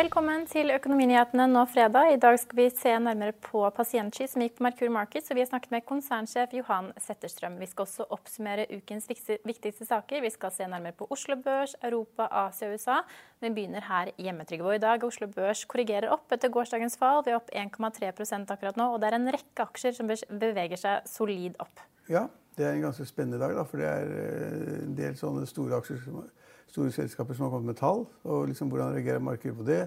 [0.00, 2.14] Velkommen til Økonominyhetene nå fredag.
[2.14, 5.28] I dag skal vi se nærmere på pasientsky som gikk på Merkur Markets.
[5.28, 7.58] Og vi har snakket med konsernsjef Johan Setterstrøm.
[7.60, 10.22] Vi skal også oppsummere ukens viktigste saker.
[10.24, 12.96] Vi skal se nærmere på Oslo Børs, Europa, Asia og USA.
[13.44, 14.78] Vi begynner her hjemme, Trygve.
[14.78, 17.20] I dag Oslo Børs korrigerer opp etter gårsdagens fall.
[17.26, 18.88] Vi er opp 1,3% akkurat nå.
[18.94, 21.84] Og det er en rekke aksjer som beveger seg solid opp.
[22.08, 22.24] Ja,
[22.56, 25.84] det er en ganske spennende dag, da, for det er eh, en del sånne store
[25.84, 26.22] aksjer som
[26.70, 29.82] store selskaper som har kommet med tall, og liksom hvordan reagerer markedet på det.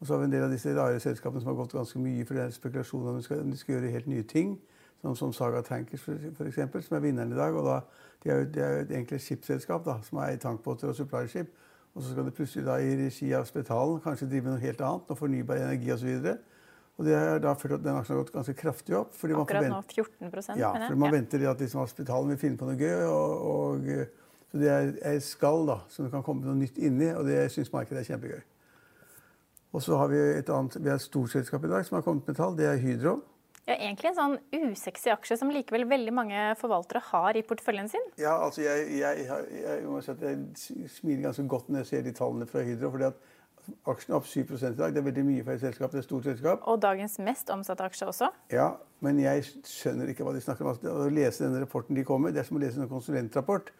[0.00, 2.24] Og så har vi en del av disse rare selskapene som har gått ganske mye,
[2.26, 4.56] for det er spekulasjon om de skal, de skal gjøre helt nye ting.
[5.02, 7.54] Som, som Saga Tankers, f.eks., som er vinneren i dag.
[7.58, 7.80] og da,
[8.22, 10.94] De er jo, de er jo et enkelt skipsselskap da, som er i tankbåter og
[10.94, 11.50] supplyskip.
[11.94, 14.80] Og så skal det plutselig da i regi av Spetalen kanskje drive med noe helt
[14.80, 16.30] annet, noe fornybar energi osv.
[16.98, 19.14] Og det har da ført at den aksjen har gått ganske kraftig opp.
[19.16, 21.16] Akkurat nå 14 Ja, for man ja.
[21.18, 23.06] venter at liksom, Spetalen vil finne på noe gøy.
[23.06, 24.21] og, og
[24.52, 27.46] så det er et skall da, som det kan komme noe nytt inni, og det
[27.54, 28.42] syns markedet er kjempegøy.
[29.72, 32.04] Og så har vi et annet, vi har et stort selskap i dag som har
[32.04, 32.52] kommet med tall.
[32.58, 33.22] Det er Hydro.
[33.64, 38.04] Ja, Egentlig en sånn usexy aksje som likevel veldig mange forvaltere har i porteføljen sin.
[38.20, 39.26] Ja, altså jeg, jeg,
[39.62, 42.90] jeg, må si at jeg smiler ganske godt når jeg ser de tallene fra Hydro.
[42.92, 43.30] fordi at
[43.86, 44.90] Aksjen er opp 7 i dag.
[44.90, 45.92] Det er veldig mye for et selskap.
[45.92, 46.64] Det er et stort selskap.
[46.66, 48.30] Og dagens mest omsatte aksje også?
[48.50, 48.72] Ja,
[49.04, 50.72] men jeg skjønner ikke hva de snakker om.
[50.72, 53.70] Altså, å lese denne rapporten de kommer det er som å lese en konsulentrapport.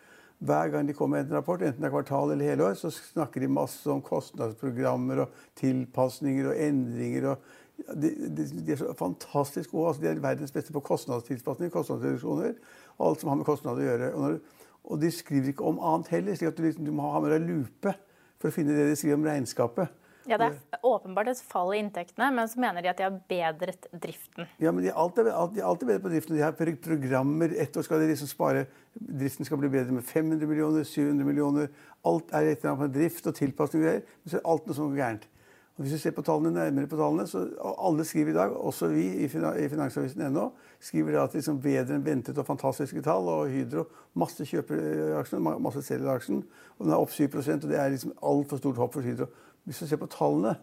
[0.43, 2.91] Hver gang de kommer med en rapport, enten det er kvartal eller hele år, så
[2.91, 7.29] snakker de masse om kostnadsprogrammer og tilpasninger og endringer.
[7.31, 9.89] og de, de, de er så fantastisk gode.
[9.89, 12.53] Altså, de er verdens beste på kostnadstilpasning, kostnadsreduksjoner
[12.99, 14.11] og alt som har med kostnader å gjøre.
[14.13, 14.39] Og, når,
[14.85, 17.35] og, de skriver ikke om annet heller, slik at du, liksom, du må ha med
[17.35, 17.95] deg lupe
[18.43, 20.02] for å finne det de skriver om regnskapet.
[20.29, 23.17] Ja, Det er åpenbart et fall i inntektene, men så mener de at de har
[23.29, 24.47] bedret driften.
[24.61, 26.37] Ja, men De er alltid, alltid, alltid bedre på driften.
[26.37, 27.55] De har programmer.
[27.59, 31.69] Ett år skal de liksom spare Driften skal bli bedre med 500 millioner, 700 millioner.
[32.05, 33.83] Alt er et eller annet med drift og tilpasning.
[33.83, 35.29] Men så er alt noe sånt gærent.
[35.77, 37.47] Og hvis vi ser på tallene, nærmere på tallene, så
[37.81, 40.51] Alle skriver i dag, også vi i, Finansavisen.no,
[40.81, 43.29] skriver at liksom bedre enn ventet og fantastiske tall.
[43.29, 46.43] Og Hydro masse kjøper aksjen, masse selger aksjen.
[46.77, 49.31] Og den er opp 7% og det er liksom altfor stort hopp for Hydro.
[49.65, 50.57] Hvis du ser på tallene,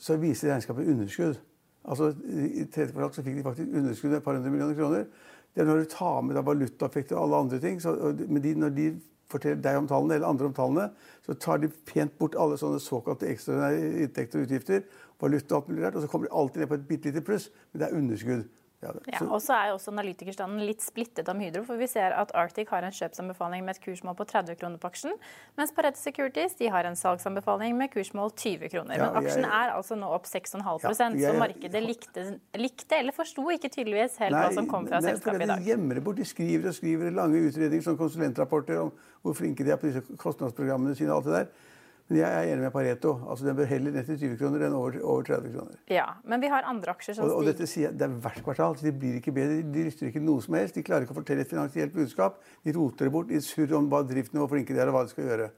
[0.00, 1.40] så viser regnskapet underskudd.
[1.84, 5.08] Altså, I tredje kvartal så fikk de faktisk underskudd et par hundre millioner kroner.
[5.54, 7.82] Det er når du tar med deg valutaeffekter og alle andre ting.
[7.82, 7.92] Så,
[8.26, 8.86] men de, når de
[9.30, 10.88] forteller deg om tallene, eller andre om tallene,
[11.26, 14.84] så tar de pent bort alle sånne såkalte ekstraordinære inntekter og utgifter.
[15.20, 17.24] valuta og alt mulig rart, Og så kommer de alltid ned på et bitte lite
[17.24, 18.44] pluss, men det er underskudd.
[18.84, 21.64] Ja, ja, og så er jo også analytikerstanden litt splittet om Hydro.
[21.66, 24.90] For vi ser at Arctic har en kjøpsanbefaling med et kursmål på 30 kroner på
[24.90, 25.16] aksjen.
[25.58, 28.98] Mens Pareto Securities de har en salgsanbefaling med kursmål 20 kroner.
[28.98, 32.26] Ja, Men aksjen jeg, er altså nå opp 6,5 ja, Så markedet likte,
[32.60, 35.62] likte eller forsto ikke tydeligvis helt nei, hva som kom fra nei, selskapet i dag.
[35.62, 36.20] De gjemmer bort.
[36.20, 38.92] De skriver og skriver lange utredninger, som konsulentrapporter om
[39.24, 41.70] hvor flinke de er på disse kostnadsprogrammene sine og alt det der.
[42.10, 43.14] Men jeg er enig med Pareto.
[43.32, 45.78] Altså Den bør heller ned til 20 kroner enn over, over 30 kroner.
[45.88, 47.24] Ja, Men vi har andre aksjer som.
[47.24, 48.76] Og, og dette sier jeg, Det er hvert kvartal.
[48.76, 49.62] så De blir ikke bedre.
[49.64, 50.76] De lytter ikke noe som helst.
[50.76, 52.36] De klarer ikke å fortelle et finansielt budskap.
[52.66, 53.32] De roter det bort.
[53.32, 55.48] De surrer om hva driften hvor flinke de er, og hva de skal gjøre.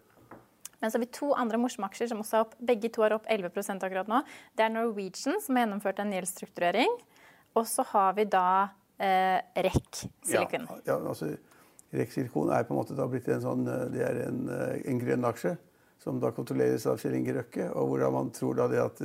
[0.79, 2.57] Men så har vi to andre morsomme aksjer som også er opp.
[2.71, 4.23] Begge to er opp 11 akkurat nå.
[4.55, 6.99] Det er Norwegian, som har gjennomført en gjeldsstrukturering.
[7.59, 8.49] Og så har vi da
[9.03, 10.69] eh, REC Silicon.
[10.85, 11.33] Ja, ja altså
[11.91, 14.77] REC Silicon er på en måte da blitt en sånn eh, Det er en, eh,
[14.93, 15.57] en grønn aksje
[16.07, 17.73] som da kontrolleres av Kjell Inge Røkke.
[17.75, 19.03] og hvordan man tror da det at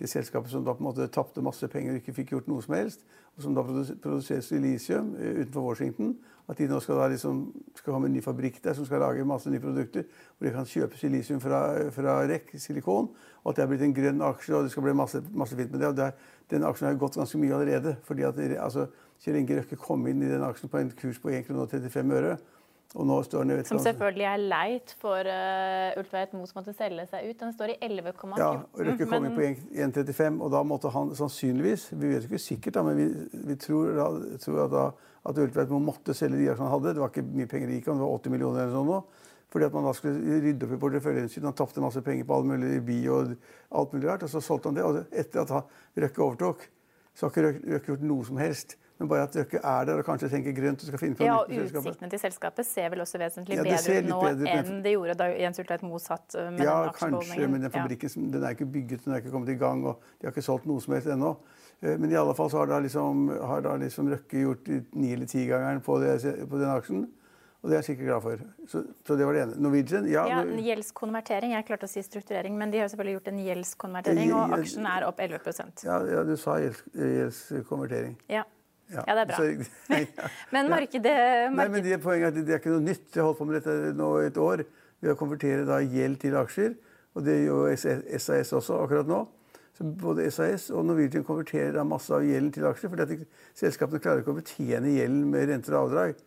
[0.00, 2.64] de selskapene som da på en måte tapte masse penger og ikke fikk gjort noe
[2.64, 3.04] som helst,
[3.36, 6.16] og som da produseres i Lisium utenfor Washington,
[6.50, 7.44] at de nå skal, da liksom,
[7.78, 10.66] skal komme en ny fabrikk der som skal lage masse nye produkter, hvor de kan
[10.66, 11.60] kjøpe silisium fra,
[11.94, 13.12] fra REC, silikon,
[13.44, 15.70] og at det er blitt en grønn aksje, og det skal bli masse, masse fint
[15.70, 15.92] med det.
[15.92, 17.96] og det er, Den aksjen har gått ganske mye allerede.
[18.02, 18.88] fordi at altså,
[19.22, 22.38] Kjell Inge Røkke kom inn i den aksjen på en kurs på 1,35 øre.
[23.68, 27.36] Som selvfølgelig er leit for uh, Ultveit Moe som måtte selge seg ut.
[27.38, 28.32] Den står i 11,14.
[28.40, 28.48] Ja,
[28.88, 32.82] Røkke kom inn på 1,35, og da måtte han sannsynligvis Vi vet ikke sikkert, da,
[32.88, 33.06] men vi,
[33.46, 34.08] vi tror, da,
[34.42, 36.96] tror at, da, at Ultveit Moe måtte selge de aksjene han hadde.
[36.98, 39.00] Det var ikke mye penger det gikk det var 80 millioner eller sånn nå.
[39.50, 41.46] Fordi at man da skulle rydde opp i porteføljen sin.
[41.46, 43.32] Han tapte masse penger på all mulig bi og
[43.70, 44.26] alt mulig rart.
[44.26, 44.86] Og så solgte han det.
[44.86, 45.74] Og etter at
[46.06, 46.66] Røkke overtok,
[47.14, 50.04] så har ikke Røkke gjort noe som helst Men bare at dere er der og
[50.04, 51.80] kanskje tenker grønt og skal finne på Ja, noe og Ja.
[51.80, 55.14] Utsiktene til selskapet ser vel også vesentlig Ja, bedre ut nå bedre enn det gjorde
[55.16, 58.44] da Jens Ulltveit Moe satt uh, med Ja, den kanskje, men den fabrikken som- den
[58.44, 60.80] er ikke bygget, den er ikke kommet i gang, og de har ikke solgt noe
[60.84, 61.36] som helst ennå.
[61.82, 65.12] Eh, Men i alle fall så har da liksom, har da liksom Røkke gjort ni-
[65.14, 67.08] eller tigangeren på, det- på den aksjen.
[67.62, 68.38] Og det er jeg sikkert glad for.
[68.66, 69.56] Så, så det var det ene.
[69.60, 70.26] Norwegian, ja.
[70.28, 71.52] Ja, gjeldskonvertering.
[71.52, 74.86] Jeg klarte å si strukturering, men de har selvfølgelig gjort en gjeldskonvertering, og Ja, aksjen
[74.88, 78.16] er opp 11 ja, ja, du sa gjeldskonvertering.
[78.28, 78.44] Ja.
[78.90, 79.38] Ja, det er bra.
[79.38, 80.28] Så- ja.
[80.52, 81.16] Men markedet,
[81.54, 83.06] Nei, men det, poenget er at det er ikke noe nytt.
[83.14, 84.64] Jeg har holdt på med dette nå et år.
[85.00, 86.74] Ved å konvertere da gjeld til aksjer.
[87.16, 87.76] Og det gjør jo
[88.20, 89.22] SAS også akkurat nå.
[89.78, 92.90] Så både SAS og Norwegian konverterer da masse av gjelden til aksjer.
[92.92, 93.20] fordi
[93.56, 96.20] selskapene klarer ikke å betjene gjelden med renter og avdrag.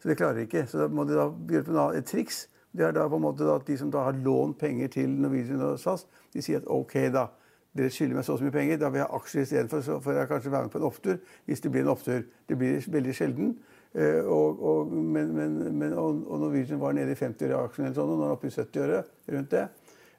[0.00, 0.66] Så det klarer de ikke.
[0.70, 1.26] Så da må de da
[1.56, 2.44] gjøre på et triks.
[2.70, 5.60] Det er da på en måte at de som da har lånt penger til Norwegian
[5.66, 7.26] og SAS, de sier at OK, da.
[7.76, 9.82] Dere skylder meg så mye penger, da vil jeg ha aksjer istedenfor.
[9.86, 12.24] Så får jeg kanskje være med på en opptur hvis det blir en opptur.
[12.48, 13.52] Det blir veldig sjelden.
[13.94, 18.10] Eh, og, og, men, men, og, Norwegian var nede i 50 øre aksjen, eller sånn,
[18.10, 19.00] og nå er den oppe i 70 øre
[19.34, 19.64] rundt det.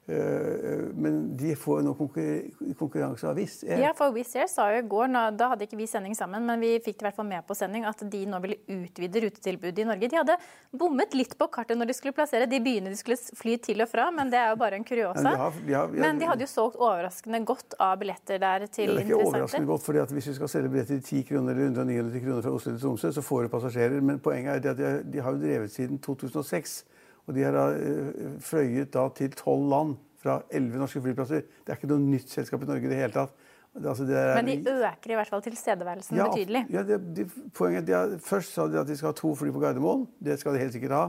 [0.08, 3.78] Eh, men de får nå konkurranse av Wizz Air.
[3.84, 6.58] ja, for Wizz Air sa jo i går, da hadde ikke vi sending sammen, men
[6.58, 9.78] vi fikk det i hvert fall med på sending, at de nå ville utvide rutetilbudet
[9.78, 10.08] i Norge.
[10.10, 10.36] De hadde
[10.74, 13.88] bommet litt på kartet når de skulle plassere de byene de skulle fly til og
[13.92, 15.22] fra, men det er jo bare en kuriosa.
[15.22, 18.66] Men de har- de har- Men de hadde jo solgt overraskende godt av billetter der
[18.66, 21.22] til Det er ikke overraskende godt, fordi at Hvis du skal selge billetter til 10
[21.28, 24.02] kroner eller 199 kroner fra Oslo til Tromsø, så får du passasjerer.
[24.02, 26.84] Men poenget er at de har, de har jo drevet siden 2006.
[27.26, 31.46] Og de har øh, fløyet da til tolv land fra elleve norske flyplasser.
[31.62, 33.34] Det er ikke noe nytt selskap i Norge i det hele tatt.
[33.72, 36.66] Det, altså, det er, Men de øker i hvert fall tilstedeværelsen ja, betydelig.
[36.70, 37.24] Ja, det, de,
[37.56, 40.04] poenget de har, Først sa de at de skal ha to fly på Gardermoen.
[40.20, 41.06] Det skal de helt sikkert ha.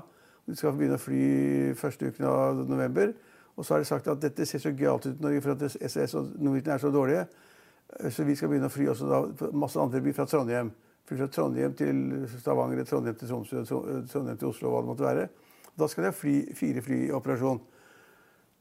[0.48, 1.24] De skal begynne å fly
[1.80, 3.12] første uken av november.
[3.58, 5.76] Og så har de sagt at dette ser så gøyalt ut i Norge for at
[5.76, 7.28] SES og Norwegian er så dårlige.
[8.10, 10.72] Så vi skal begynne å fly også da, masse andre byer fra Trondheim.
[11.08, 12.00] Fly fra Trondheim til
[12.40, 15.28] Stavanger, Trondheim til Tromsø, Trondheim til Oslo, hva det måtte være.
[15.78, 17.62] Da skal de ha fly, fire fly i operasjon.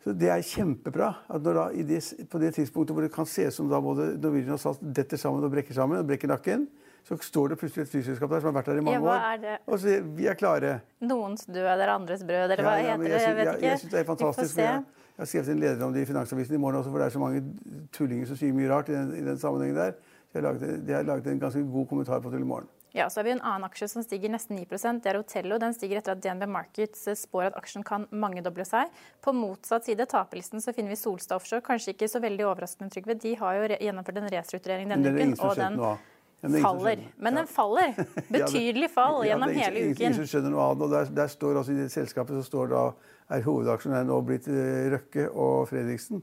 [0.02, 1.14] Så Det er kjempebra.
[1.30, 2.00] at når da, i det,
[2.30, 5.16] På det tidspunktet hvor det kan se ut som da både Norwegian og SAS detter
[5.16, 6.66] sammen og brekker sammen, og brekker nakken,
[7.04, 9.58] så står det plutselig et flyselskap der som har vært der i mange Ja, år.
[9.66, 10.80] Og så vi er klare.
[11.00, 13.22] Noens død eller andres brød, eller hva Ja, ja, heter det?
[13.22, 13.66] Jeg vet ikke.
[13.68, 14.56] Jeg synes det er fantastisk.
[14.56, 17.06] Jeg, jeg har skrevet en leder om det i Finansavisen i morgen også, for det
[17.06, 17.42] er så mange
[17.92, 19.92] tullinger som sier mye rart i den, i den sammenhengen der.
[20.32, 22.68] Så jeg har laget, jeg har laget en ganske god kommentar på det i morgen.
[22.92, 24.66] Ja, så har vi en annen aksje som stiger nesten 9
[25.00, 25.58] Det er Otello.
[25.58, 28.90] Den stiger etter at DNB Markets spår at aksjen kan mangedoble seg.
[29.24, 31.64] På motsatt side, taperlisten, så finner vi Solstad Offshore.
[31.64, 33.16] Kanskje ikke så veldig overraskende, Trygve.
[33.16, 37.02] De har jo gjennomført en restrukturering denne uken, og den er faller.
[37.16, 37.94] Men den faller.
[38.36, 40.82] Betydelig fall ja, det hele ingen- Ingen skjønner noe annet.
[40.82, 42.84] og Der, der står altså I det selskapet så står da,
[43.32, 46.20] er hovedaksjonæren nå blitt eh, Røkke og Fredriksen.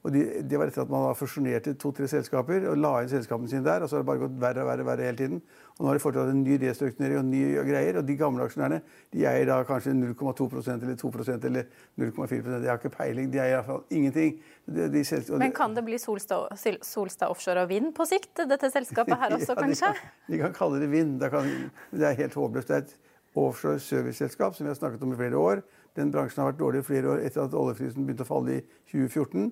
[0.00, 3.64] Og de, Det var etter at man fusjonerte to-tre selskaper og la inn selskapene sine
[3.66, 3.82] der.
[3.84, 5.42] og Så har det bare gått verre og verre, verre hele tiden.
[5.76, 7.98] Og Nå har de fortsatt en ny restrukturering og nye greier.
[8.00, 8.80] Og de gamle aksjonærene
[9.12, 11.68] de eier da kanskje 0,2% eller 2% eller
[12.00, 13.28] 0,4% Jeg har ikke peiling.
[13.32, 14.40] De eier iallfall ingenting.
[14.66, 15.04] De, de
[15.36, 16.48] Men kan det bli Solstad,
[16.82, 18.40] Solstad Offshore og Vind på sikt?
[18.48, 19.92] Dette selskapet her også, Ja, de kanskje?
[20.00, 21.20] kan, de kan kalle det vind.
[21.20, 21.52] Kan,
[21.92, 22.68] det er helt håpløst.
[22.68, 22.96] Det er et
[23.36, 25.60] offshore serviceselskap som vi har snakket om i flere år.
[25.96, 28.62] Den bransjen har vært dårlig i flere år etter at oljeprisen begynte å falle i
[28.92, 29.50] 2014.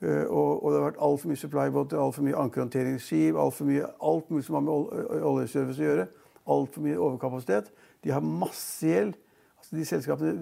[0.00, 4.30] Eh, og, og det har vært altfor mye supplybåter, altfor mye ankerhåndteringsskip, altfor mye alt
[4.30, 6.08] mulig som har med oljeservice å gjøre.
[6.48, 7.72] Altfor mye overkapasitet.
[8.04, 9.16] De har masse gjeld.
[9.58, 10.34] Altså de selskapene,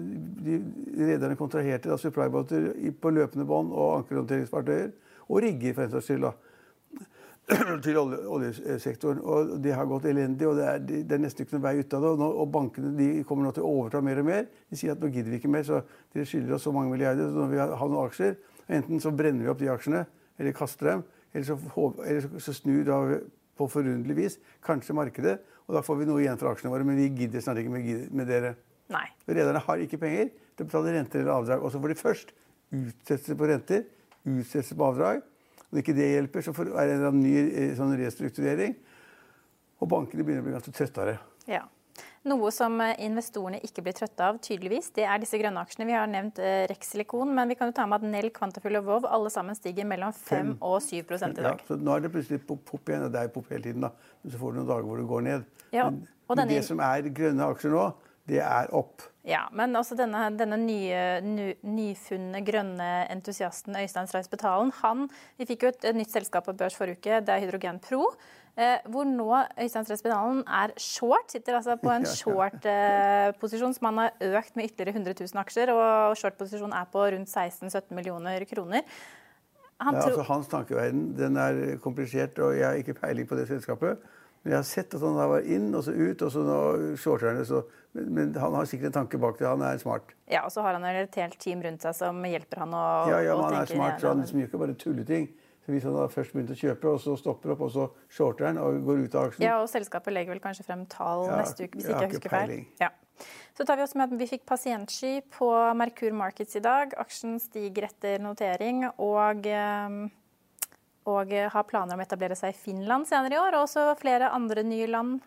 [0.45, 0.59] de
[1.07, 2.69] Rederne kontraherte da supply-båter
[3.01, 4.93] på løpende bånd og ankerhåndteringsfartøyer.
[5.27, 6.29] Og rigger, for en saks skyld.
[7.83, 9.19] til olje, oljesektoren.
[9.23, 11.93] Og det har gått elendig, og det er, det er nesten ikke noen vei ut
[11.95, 12.11] av det.
[12.13, 14.45] Og, nå, og bankene de kommer nå til å overta mer og mer.
[14.69, 15.81] De sier at nå gidder vi ikke mer, så
[16.13, 17.31] dere skylder oss så mange milliarder.
[17.31, 18.35] Så nå vi ha noen aksjer.
[18.69, 20.05] Enten så brenner vi opp de aksjene,
[20.39, 21.03] eller kaster dem.
[21.33, 21.57] Eller så,
[22.05, 22.97] eller så, snur da
[23.57, 26.85] på forunderlig vis kanskje markedet, og da får vi noe igjen for aksjene våre.
[26.87, 28.53] Men vi gidder snart ikke med, med dere.
[28.93, 29.05] Nei.
[29.27, 31.63] Rederne har ikke penger til å betale renter eller avdrag.
[31.65, 32.29] Og så får de først
[32.71, 33.83] utsettelse på renter,
[34.27, 35.23] utsettelse på avdrag.
[35.67, 38.77] Når ikke det hjelper, så får- er det en eller annen ny eh, sånn restrukturering.
[39.83, 41.17] Og bankene begynner å bli ganske trøttere.
[41.51, 41.65] Ja.
[42.27, 45.87] Noe som eh, investorene ikke blir trøtte av, tydeligvis, det er disse grønne aksjene.
[45.87, 46.41] Vi har nevnt
[46.71, 49.87] Rexilicon, men vi kan jo ta med at Nell, Quantafull og Vov alle sammen stiger
[49.87, 51.61] mellom 5 og 7% i Ja, dag.
[51.67, 53.05] så nå er det plutselig pop, igjen.
[53.07, 53.91] og Det er pop hele tiden, da.
[54.23, 55.45] Men så får du noen dager hvor det går ned.
[55.71, 57.85] Ja, men denne- det som er grønne aksjer nå,
[58.27, 59.01] det er opp.
[59.27, 65.45] Ja, men også denne, denne nye, ny, nyfunne grønne entusiasten Øystein Streis Betalen, han Vi
[65.45, 68.05] fikk jo et, et nytt selskap på børs forrige uke, det er Hydrogen Pro.
[68.57, 69.27] Eh, hvor nå
[69.61, 74.95] Øystein Stray er short, sitter altså på en short-posisjon som han har økt med ytterligere
[74.97, 78.81] 100 000 aksjer, og short-posisjonen er på rundt 16-17 millioner kroner.
[79.77, 83.47] Han Ja, altså, hans tankeverden den er komplisert, og jeg har ikke peiling på det
[83.47, 84.01] selskapet.
[84.41, 86.59] Men jeg har sett at han var inn og så ut, og så nå
[86.97, 87.47] shorter han det.
[87.49, 87.61] Så,
[87.93, 89.45] men, men han har sikkert en tanke bak det.
[89.47, 90.13] Han er smart.
[90.31, 93.19] Ja, Og så har han et helt team rundt seg som hjelper han å Ja,
[93.21, 95.29] ja, men han er smart, så han liksom gjør ikke bare tulleting.
[95.67, 98.45] Så Hvis han da først begynte å kjøpe, og så stopper opp, og så shorter
[98.47, 101.41] han og går ut av aksjen Ja, og selskapet legger vel kanskje frem tall Ja,
[101.41, 102.53] neste uke, hvis ikke jeg husker feil.
[102.79, 102.93] Ja.
[103.57, 106.95] Så tar vi også med at vi fikk pasientsky på Merkur Markets i dag.
[107.03, 109.99] Aksjen stiger etter notering og, eh,
[111.11, 114.31] og har planer om å etablere seg i Finland senere i år, og også flere
[114.31, 115.19] andre nye land.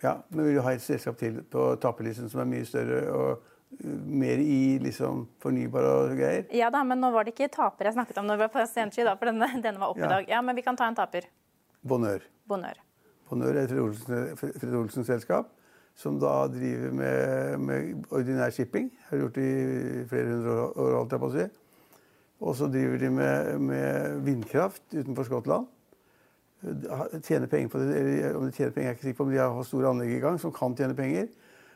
[0.00, 3.54] Ja, men vil jo ha et selskap til på taperlisten som er mye større og
[4.08, 6.46] mer i liksom fornybar og greier?
[6.56, 8.64] Ja da, men nå var det ikke taper jeg snakket om når vi var på
[8.70, 10.08] Stensky da, for denne, denne var oppe Ja.
[10.08, 10.28] i dag.
[10.32, 11.28] Ja, men vi kan ta en taper.
[11.84, 12.24] Bonheur.
[12.48, 12.80] Bonheur.
[13.28, 15.50] Bonheur er Fred Olsens Olsen-selskap
[15.98, 18.88] som da driver med, med ordinær shipping.
[19.10, 21.46] Har gjort det i flere hundre år, holdt jeg på å si.
[22.38, 25.66] Og så driver de med, med vindkraft utenfor Skottland.
[27.26, 29.34] Tjener penger på det, eller om de tjener penger, er jeg ikke sikker på, men
[29.36, 31.28] de har store anlegg i gang som kan tjene penger.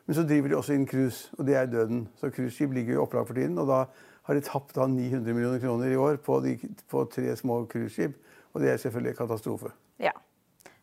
[0.07, 2.09] Men så driver de også inn cruise, og det er døden.
[2.19, 3.85] Så cruiseskip ligger i opplag for tiden, og da
[4.27, 6.57] har de tapt da 900 millioner kroner i år på, de,
[6.91, 8.19] på tre små cruiseskip.
[8.53, 9.73] Og det er selvfølgelig katastrofe.
[10.03, 10.13] Ja.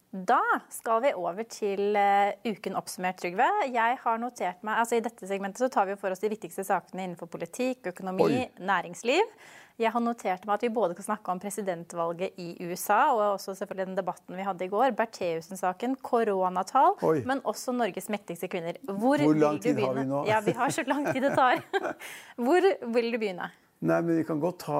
[0.09, 0.41] Da
[0.73, 3.45] skal vi over til eh, uken oppsummert, Trygve.
[3.69, 6.65] Jeg har notert meg, altså I dette segmentet så tar vi for oss de viktigste
[6.65, 8.47] sakene innenfor politikk, økonomi, Oi.
[8.57, 9.35] næringsliv.
[9.79, 13.53] Jeg har notert meg at vi både kan snakke om presidentvalget i USA, og også
[13.61, 17.21] selvfølgelig den debatten vi hadde i går, Bertheussen-saken, koronatall, Oi.
[17.29, 18.75] men også Norges mektigste kvinner.
[18.83, 20.25] Hvor, Hvor lang tid har vi nå?
[20.27, 21.63] Ja, vi har så lang tid det tar.
[22.43, 23.47] Hvor vil du begynne?
[23.79, 24.79] Nei, men vi kan godt ta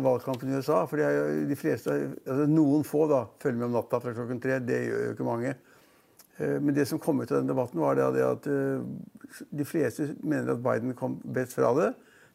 [0.00, 0.86] valgkampen i USA.
[0.88, 1.92] For de fleste,
[2.24, 4.56] altså noen få da, følger med om natta fra klokken tre.
[4.64, 5.52] Det gjør jo ikke mange.
[6.40, 9.66] Eh, Men det som kom ut av den debatten, var det det at eh, de
[9.68, 11.90] fleste mener at Biden kom best fra det.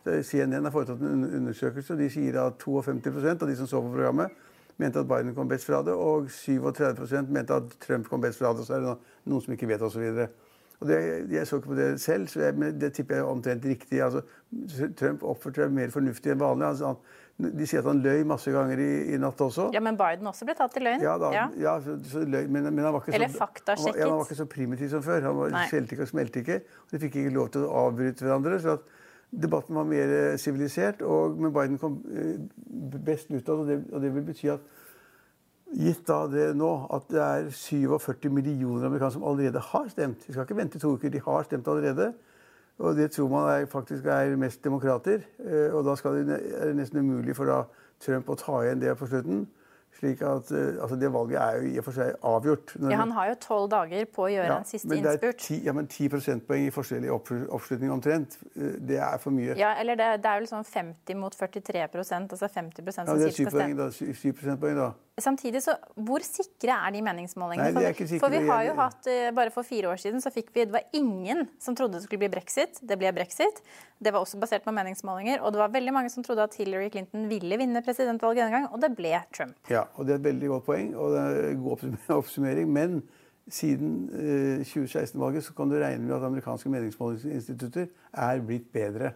[0.06, 3.82] Så CNN har foretatt en undersøkelse, og de sier at 52% av de som så
[3.82, 4.34] på programmet,
[4.78, 8.54] mente at Biden kom best fra det, og 37% mente at Trump kom best fra
[8.54, 8.68] det.
[8.68, 10.28] Så er det noen som ikke vet, osv.
[10.84, 14.02] Og jeg så ikke på det selv, så jeg, det tipper jeg er omtrent riktig.
[14.04, 14.22] Altså,
[15.00, 16.68] Trump oppførte seg mer fornuftig enn vanlig.
[16.68, 19.70] Altså, han, de sier at han løy masse ganger i, i natt også.
[19.74, 21.02] Ja, Men Biden også ble tatt i løgn?
[21.04, 21.48] Ja da, Ja.
[21.60, 21.78] ja.
[21.84, 23.96] så, så løy, men, men han var ikke Eller så, faktasjekket.
[23.96, 25.26] Han ja, han var ikke så primitiv som før.
[25.32, 26.60] Han var skjelte ikke og smelte ikke.
[26.86, 28.60] Og de fikk ikke lov til å avbryte hverandre.
[28.62, 28.94] så at
[29.32, 31.02] Debatten var mer eh, sivilisert,
[31.38, 32.40] men Biden kom eh,
[33.06, 33.84] best ut av det.
[33.92, 34.14] og det.
[34.16, 34.74] Vil bety at
[35.76, 40.22] Gitt da det nå at det er 47 millioner amerikanere som allerede har stemt.
[40.24, 42.14] De skal ikke vente to uker, de har stemt allerede.
[42.78, 45.26] Og det tror man er, faktisk er mest demokrater.
[45.40, 47.64] Eh, Og da skal det, er det nesten umulig for da
[48.00, 49.48] Trump å ta igjen det på slutten.
[49.96, 52.74] Slik at eh, altså Det valget er jo i og for seg avgjort.
[52.92, 55.38] Ja, Han har jo tolv dager på å gjøre Ja, en siste men innspurt.
[55.40, 58.36] ti, ja, men 10 prosentpoeng i forskjellig opp, oppslutning omtrent.
[58.58, 59.56] eh, Det er for mye.
[59.56, 63.30] Ja, eller det, det er vel sånn 50 mot 43 altså 50 som Ja, det
[63.30, 63.90] er sier 7 skal da.
[63.92, 64.92] 7 prosentpoeng, da.
[65.16, 67.70] Samtidig så, Hvor sikre er de meningsmålingene?
[67.72, 68.20] Nei, de er ikke sikre.
[68.26, 70.74] for vi har jo hatt, eh, Bare for fire år siden så fikk vi Det
[70.74, 72.82] var ingen som trodde det skulle bli brexit.
[72.84, 73.62] Det ble brexit.
[74.04, 75.40] Det var også basert på meningsmålinger.
[75.42, 78.68] Og det var veldig mange som trodde at Hillary Clinton ville vinne presidentvalget denne gang,
[78.74, 79.56] og det ble Trump.
[79.70, 81.86] Ja, og det er et veldig godt poeng, og det er en god
[82.20, 82.68] oppsummering.
[82.68, 83.04] Men
[83.48, 89.14] siden eh, 2016-valget så kan du regne med at amerikanske meningsmålingsinstitutter er blitt bedre.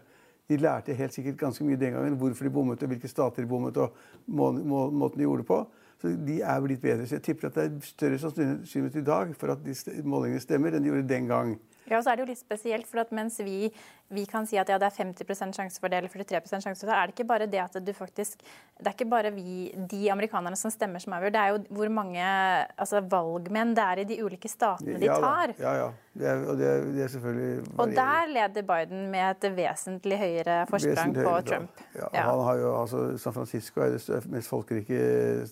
[0.50, 3.50] De lærte helt sikkert ganske mye den gangen hvorfor de bommet, og hvilke stater de
[3.50, 3.94] bommet, og
[4.28, 5.60] må, må, måten de gjorde det på.
[6.00, 7.08] Så de er blitt bedre.
[7.08, 9.76] Så jeg tipper at det er større sannsynlighet i dag for at de
[10.08, 11.58] målingene stemmer, enn de gjorde den gang.
[11.90, 13.70] Ja, og så er det jo litt spesielt, for at mens vi,
[14.14, 16.96] vi kan si at ja, det er 50% sjanse for det, eller 43 sjanse det,
[16.96, 18.44] er det ikke bare det at du faktisk
[18.80, 21.34] Det er ikke bare vi, de amerikanerne som stemmer, som avgjør.
[21.36, 25.56] Det er jo hvor mange altså, valgmenn det er i de ulike statene de tar.
[25.60, 25.90] Ja, ja.
[26.20, 30.18] Det er, og det er, det er selvfølgelig Og der leder Biden med et vesentlig
[30.20, 31.36] høyere forsprang på.
[31.50, 31.84] Trump.
[31.96, 32.24] Ja, Ja.
[32.30, 35.48] Han har jo, altså, San Francisco er den mest folkerike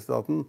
[0.00, 0.46] staten.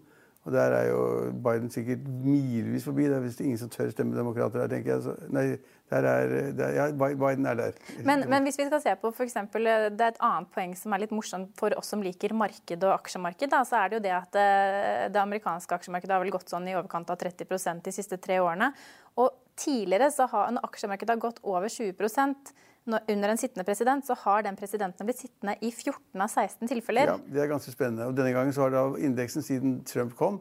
[0.48, 1.00] Og der er jo
[1.44, 3.10] Biden sikkert milevis forbi.
[3.10, 5.04] Det er visst ingen som tør stemme demokrater her, tenker jeg.
[5.04, 5.44] Så, nei,
[5.92, 7.82] der er, der, ja, Biden er der.
[8.08, 10.76] Men, men hvis vi skal se på for eksempel, eh, Det er et annet poeng
[10.80, 13.52] som er litt morsomt for oss som liker marked og aksjemarked.
[13.52, 14.48] Da, så er det jo det at det,
[15.18, 18.72] det amerikanske aksjemarkedet har vel gått sånn i overkant av 30% de siste tre årene.
[19.20, 22.54] Og tidligere så har en aksjemarkedet har gått over 20 når,
[22.88, 27.12] under en sittende president, så har den presidenten blitt sittende i 14 av 16 tilfeller.
[27.12, 28.08] Ja, det er ganske spennende.
[28.10, 30.40] Og denne gangen så har da indeksen siden Trump kom,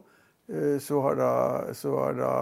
[0.49, 1.31] eh, så har da,
[1.77, 2.33] så har da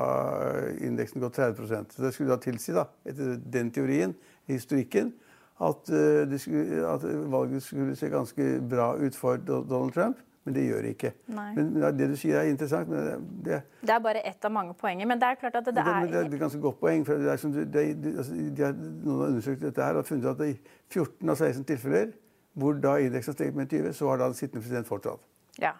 [0.78, 4.16] indeksen gått 30 Så det skulle da tilsi, da, etter den teorien,
[4.48, 5.14] historikken,
[5.60, 10.18] at, eh, skulle, at valget skulle se ganske bra ut for Donald Trump.
[10.48, 11.10] Men det gjør det ikke.
[11.36, 11.50] Nei.
[11.58, 12.88] Men, men Det du sier, er interessant.
[12.88, 15.10] men det, det, Det er bare ett av mange poenger.
[15.12, 17.04] Men det er klart at det, det, er det er et ganske godt poeng.
[17.06, 20.08] for det som du, det, det, altså, de har, Noen har undersøkt dette her og
[20.08, 20.54] funnet at i
[20.94, 22.16] 14 av 16 tilfeller
[22.58, 25.22] hvor da indeksen har steget med 20, så har da den sittende president fortsatt.
[25.62, 25.76] Ja.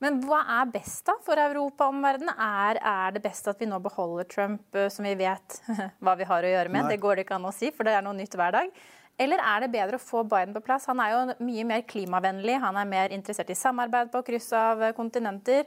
[0.00, 2.32] Men hva er best da for Europa og omverdenen?
[2.34, 5.60] Er, er, det best at vi nå beholder Trump, eh, som vi vet
[6.02, 6.86] hva vi har å gjøre med?
[6.86, 6.94] Nei.
[6.94, 8.72] Det går det ikke an å si, for det er noe nytt hver dag.
[9.20, 10.88] Eller er det bedre å få Biden på plass?
[10.88, 12.56] Han er jo mye mer klimavennlig.
[12.62, 15.66] Han er mer interessert i samarbeid på kryss av kontinenter.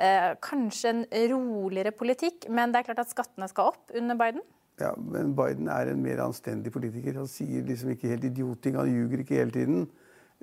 [0.00, 4.42] Eh, kanskje en roligere politikk, men det er klart at skattene skal opp under Biden?
[4.80, 7.20] Ja, men Biden er en mer anstendig politiker.
[7.20, 9.84] Han sier liksom ikke helt idioting, Han ljuger ikke hele tiden.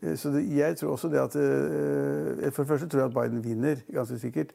[0.01, 3.17] Eh, så det, jeg tror også det at eh, For det første tror jeg at
[3.17, 4.53] Biden vinner, ganske sikkert.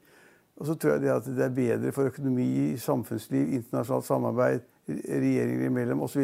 [0.56, 5.66] Og så tror jeg det at det er bedre for økonomi, samfunnsliv, internasjonalt samarbeid, regjeringer
[5.66, 6.22] imellom osv.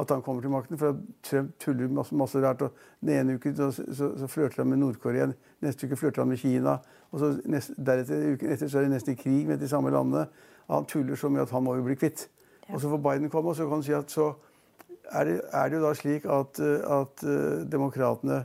[0.00, 0.78] at han kommer til makten.
[0.78, 2.62] For Trump tuller masse, masse rart.
[2.62, 5.30] og Den ene uken så, så, så flørter han med Nord-Korea,
[5.64, 6.78] neste uke flørter han med Kina.
[7.10, 9.90] Og så nest, deretter, uken etter så er det nesten i krig med de samme
[9.90, 10.26] landene.
[10.70, 12.28] Han tuller så mye at han må jo bli kvitt.
[12.68, 12.74] Ja.
[12.74, 14.32] Og så får Biden komme, og så kan han si at så
[15.12, 18.44] er det, er det jo da slik at, at uh, demokratene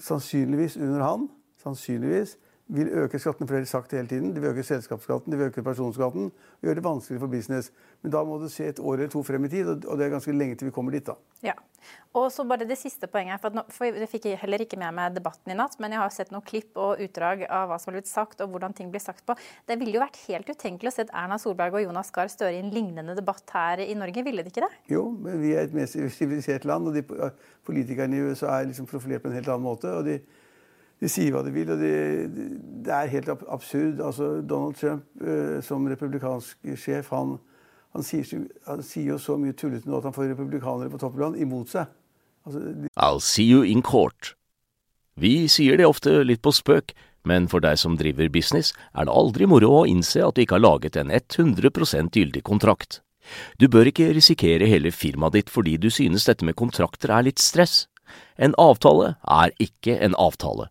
[0.00, 1.28] sannsynligvis under han
[1.62, 2.38] sannsynligvis
[2.68, 4.36] vil øke skattene, for det har de sagt hele tiden.
[4.36, 7.72] De vil øke selskapsskatten, de vil øke personskatten og gjøre det vanskeligere for business.
[8.04, 10.12] Men da må du se et år eller to frem i tid, og det er
[10.12, 11.06] ganske lenge til vi kommer dit.
[11.06, 11.16] da.
[11.42, 11.54] Ja.
[12.18, 15.52] Og så bare det siste poenget, for, for Jeg fikk heller ikke med meg debatten
[15.52, 18.10] i natt, men jeg har sett noen klipp og utdrag av hva som har blitt
[18.10, 19.36] sagt, og hvordan ting blir sagt på.
[19.66, 22.62] Det ville jo vært helt utenkelig å se Erna Solberg og Jonas Gahr Støre i
[22.62, 24.72] en lignende debatt her i Norge, ville det ikke det?
[24.94, 27.32] Jo, men vi er et mest sivilisert land, og de
[27.66, 29.94] politikerne i USA er liksom profilert på en helt annen måte.
[29.94, 30.20] og de
[30.98, 31.92] de sier hva de vil, og det,
[32.86, 34.00] det er helt absurd.
[34.02, 37.36] Altså, Donald Trump eh, som republikansk sjef han,
[37.98, 41.34] han, sier, han, sier, jo så mye tullete nå at han får republikanere på toppen
[41.42, 41.90] imot seg.
[42.46, 42.90] Altså, de...
[42.94, 44.34] I'll see you in court.
[45.18, 46.94] Vi sier det ofte litt på spøk,
[47.26, 50.60] men for deg som driver business, er det aldri moro å innse at du ikke
[50.60, 53.00] har laget en 100% gyldig kontrakt.
[53.58, 57.42] Du bør ikke risikere hele firmaet ditt fordi du synes dette med kontrakter er litt
[57.42, 57.88] stress.
[58.38, 60.70] En avtale er ikke en avtale.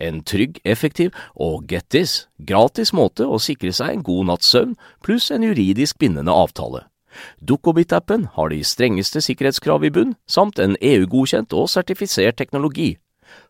[0.00, 4.74] En trygg, effektiv og get this, gratis måte å sikre seg en god natts søvn
[5.04, 6.86] pluss en juridisk bindende avtale.
[7.44, 12.96] Dukkobit-appen har de strengeste sikkerhetskrav i bunn, samt en EU-godkjent og sertifisert teknologi.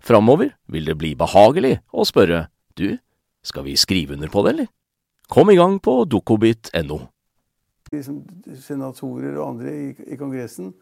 [0.03, 2.99] Framover vil det bli behagelig å spørre du,
[3.43, 4.71] skal vi skrive under på det, eller?
[5.31, 6.99] Kom i gang på dukkobit.no.
[7.93, 10.73] Senatorer og andre i, i Kongressen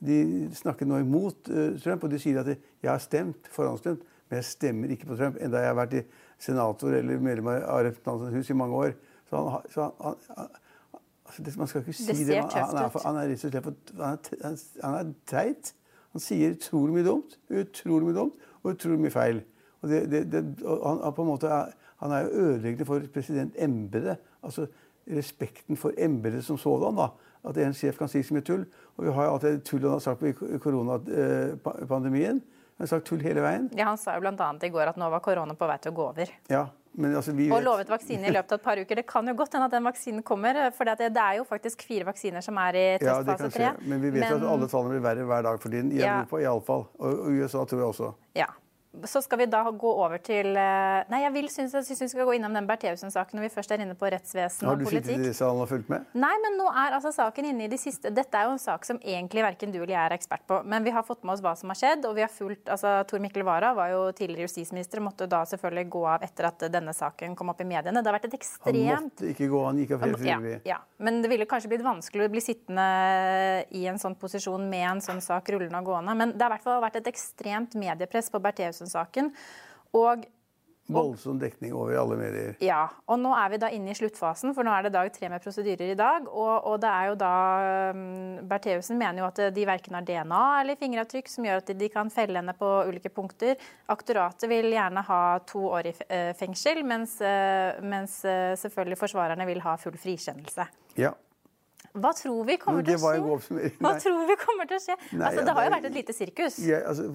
[0.00, 4.04] de snakker nå imot uh, Trump, og de sier at de, jeg har stemt, forhåndsstemt
[4.30, 6.02] men jeg stemmer ikke på Trump, enda jeg har vært i
[6.40, 8.92] senator eller medlem av Representantenes hus i mange år.
[9.30, 10.48] Så han, så han, han
[11.26, 12.26] altså det, Man skal ikke si det.
[12.28, 14.18] det han, han, er, han er rett og slett han
[14.50, 15.72] er, han er teit.
[16.14, 19.42] Han sier utrolig mye dumt, utrolig mye dumt og utrolig mye feil.
[19.80, 23.10] Og det, det, det, og han, på en måte er, han er jo ødeleggende for
[23.14, 24.22] presidentembetet.
[24.42, 24.66] Altså
[25.10, 26.96] respekten for embetet som sådan.
[26.96, 27.08] da,
[27.44, 28.64] At en sjef kan si så mye tull.
[28.96, 32.42] Og vi har jo alltid tull han har sagt i koronapandemien.
[32.80, 33.66] Han har sagt tull hele veien.
[33.76, 34.46] Ja, Han sa jo bl.a.
[34.64, 36.30] i går at nå var korona på vei til å gå over.
[36.48, 36.62] Ja,
[36.96, 37.52] men altså vi vet...
[37.52, 39.02] Og lovet vaksine i løpet av et par uker.
[39.02, 40.56] Det kan jo godt hende at den vaksinen kommer.
[40.72, 43.66] For det, er jo faktisk fire vaksiner som er i testfase tre.
[43.68, 44.38] Ja, men vi vet men...
[44.38, 46.14] at alle tallene blir verre hver dag for tiden I ja.
[46.22, 46.88] Europa iallfall.
[47.04, 48.10] Og USA tror jeg også.
[48.40, 48.48] Ja.
[48.90, 52.16] Så skal vi da gå over til eh, Nei, jeg vil synes, jeg synes vi
[52.16, 55.06] skal gå innom den Bertheussen-saken når vi først er inne på rettsvesen og politikk.
[55.06, 56.08] Har du sittet i salen og fulgt med?
[56.18, 58.88] Nei, men nå er altså saken inne i de siste Dette er jo en sak
[58.88, 60.58] som egentlig verken du eller jeg er ekspert på.
[60.66, 62.96] Men vi har fått med oss hva som har skjedd, og vi har fulgt altså
[63.06, 66.66] Tor Mikkel Wara var jo tidligere justisminister og måtte da selvfølgelig gå av etter at
[66.74, 68.02] denne saken kom opp i mediene.
[68.02, 70.56] Det har vært et ekstremt Han måtte ikke gå, han gikk av helt frivillig.
[70.66, 72.90] Ja, ja, men det ville kanskje blitt vanskelig å bli sittende
[73.70, 76.18] i en sånn posisjon med en sånn sak rullende og gående.
[76.18, 78.42] Men det har i hvert fall vært et ekstremt mediepress på
[78.80, 79.32] Bertheussen-saken.
[79.96, 80.28] Og
[80.90, 82.56] Voldsom dekning over alle medier.
[82.66, 82.88] Ja.
[83.06, 85.38] Og nå er vi da inne i sluttfasen, for nå er det dag tre med
[85.44, 86.26] prosedyrer i dag.
[86.26, 87.34] Og, og det er jo da
[87.94, 91.90] um, Bertheussen mener jo at de verken har DNA eller fingeravtrykk som gjør at de
[91.94, 93.54] kan felle henne på ulike punkter.
[93.94, 99.46] Aktoratet vil gjerne ha to år i eh, fengsel, mens, eh, mens eh, selvfølgelig forsvarerne
[99.46, 100.66] vil ha full frikjennelse.
[100.98, 101.14] Ja.
[101.98, 103.70] Hva tror vi kommer til å skje?
[103.82, 104.96] Hva tror vi kommer til å skje?
[105.10, 106.58] Nei, altså, det har jo vært et lite sirkus.
[106.62, 107.08] Ja, altså,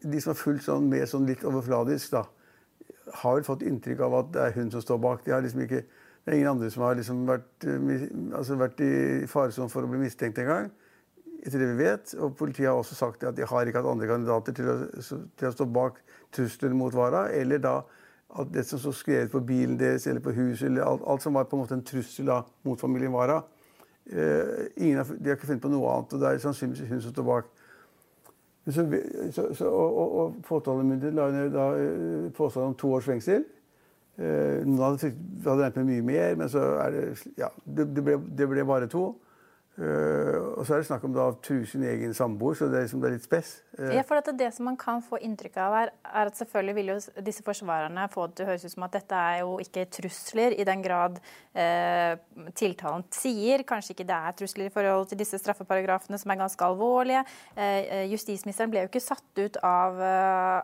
[0.00, 2.22] de som har fulgt sånn med sånn litt overfladisk, da,
[3.20, 5.24] har vel fått inntrykk av at det er hun som står bak.
[5.26, 8.80] De har liksom ikke, det er ingen andre som har liksom vært, eh, altså vært
[8.86, 8.92] i
[9.30, 10.70] faresonen for å bli mistenkt engang.
[11.44, 12.14] Etter det vi vet.
[12.24, 15.50] Og politiet har også sagt at de har ikke hatt andre kandidater til å, til
[15.50, 16.00] å stå bak
[16.32, 17.26] trusler mot Vara.
[17.36, 17.82] Eller da
[18.34, 21.36] at det som sto skrevet på bilen deres eller på huset, eller alt, alt som
[21.36, 23.63] var på en måte en trussel da, mot familien Wara eh,
[24.12, 27.28] har, De har ikke funnet på noe annet, og det er sannsynligvis hun som står
[27.28, 27.52] bak.
[28.66, 28.84] Så,
[29.32, 33.44] så, så, og, og, påtalemyndigheten la ned eh, påstand om to års fengsel.
[34.16, 35.10] Eh, noen hadde,
[35.44, 37.02] hadde regnet med mye mer, men så er det
[37.36, 39.10] Ja, det, det, ble, det ble bare to.
[39.74, 42.84] Uh, og så er det snakk om da true sin egen samboer, så det er,
[42.86, 43.48] liksom, det er litt spess.
[43.74, 46.74] Uh, ja, for det, det som man kan få inntrykk av her, er at selvfølgelig
[46.76, 49.56] vil jo disse forsvarerne få det til å høres ut som at dette er jo
[49.64, 52.14] ikke trusler i den grad uh,
[52.54, 53.64] tiltalen sier.
[53.66, 57.24] Kanskje ikke det er trusler i forhold til disse straffeparagrafene som er ganske alvorlige.
[58.12, 59.98] justisministeren ble jo ikke satt ut av,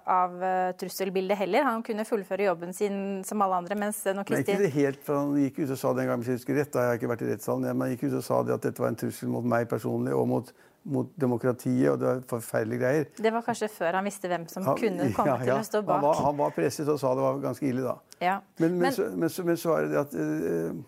[0.07, 0.37] av
[0.79, 1.67] trusselbildet heller.
[1.67, 2.97] Han kunne fullføre jobben sin
[3.27, 3.79] som alle andre.
[3.79, 4.55] mens når Kristin...
[4.55, 6.61] Men ikke det helt, for Han gikk ut og sa den gangen, hvis jeg husker
[6.61, 8.57] rett, da jeg har ikke vært i rettssalen, men han gikk ut og sa det
[8.57, 10.53] at dette var en trussel mot meg personlig og mot,
[10.85, 11.89] mot demokratiet.
[11.91, 13.09] og Det var forferdelige greier.
[13.17, 15.45] Det var kanskje før han visste hvem som han, kunne komme ja, ja.
[15.45, 15.97] til å stå bak?
[15.97, 17.97] Han var, han var, presset og sa det var ganske ille da.
[18.21, 18.39] Ja.
[18.59, 20.81] Men, men, men, så, men, så, men, så, er det at øh,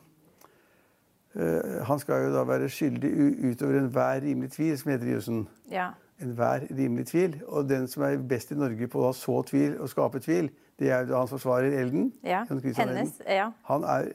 [1.35, 3.13] øh, Han skal jo da være skyldig
[3.51, 5.47] utover enhver rimelig tvil, som heter i jussen.
[5.71, 5.93] Ja.
[6.23, 7.41] Enhver rimelig tvil.
[7.47, 10.53] Og den som er best i Norge på å ha så tvil og skape tvil,
[10.81, 12.13] det er jo hans forsvarer Elden.
[12.27, 13.51] Ja, hennes, ja.
[13.69, 14.13] Han er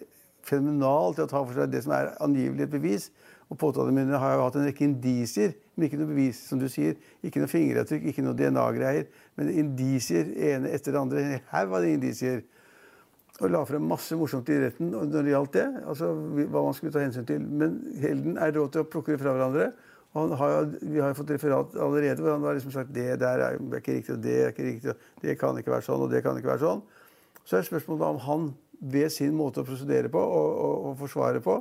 [0.47, 3.09] fenomenal til å ta for seg det som er angivelig et bevis.
[3.47, 6.41] Og påtalemyndighetene har jo hatt en rekke indisier, men ikke noe bevis.
[6.49, 6.97] som du sier.
[7.23, 9.07] Ikke noe fingeravtrykk, ikke noe DNA-greier.
[9.39, 11.23] Men indisier ene etter det andre.
[11.23, 12.43] En haug av indisier.
[13.37, 15.67] Og la frem masse morsomt i retten når det gjaldt det.
[15.85, 17.39] altså hva man skulle ta hensyn til.
[17.39, 19.71] Men Helden er råd til å plukke det fra hverandre.
[20.17, 23.43] Og har, vi har jo fått referat allerede hvor han har liksom sagt det der
[23.43, 26.09] er ikke riktig, og det er ikke riktig, og det kan ikke være sånn, og
[26.09, 26.81] det kan ikke være sånn.
[27.47, 28.47] Så er spørsmålet om han
[28.79, 31.57] ved sin måte å prosedere på og, og, og forsvare på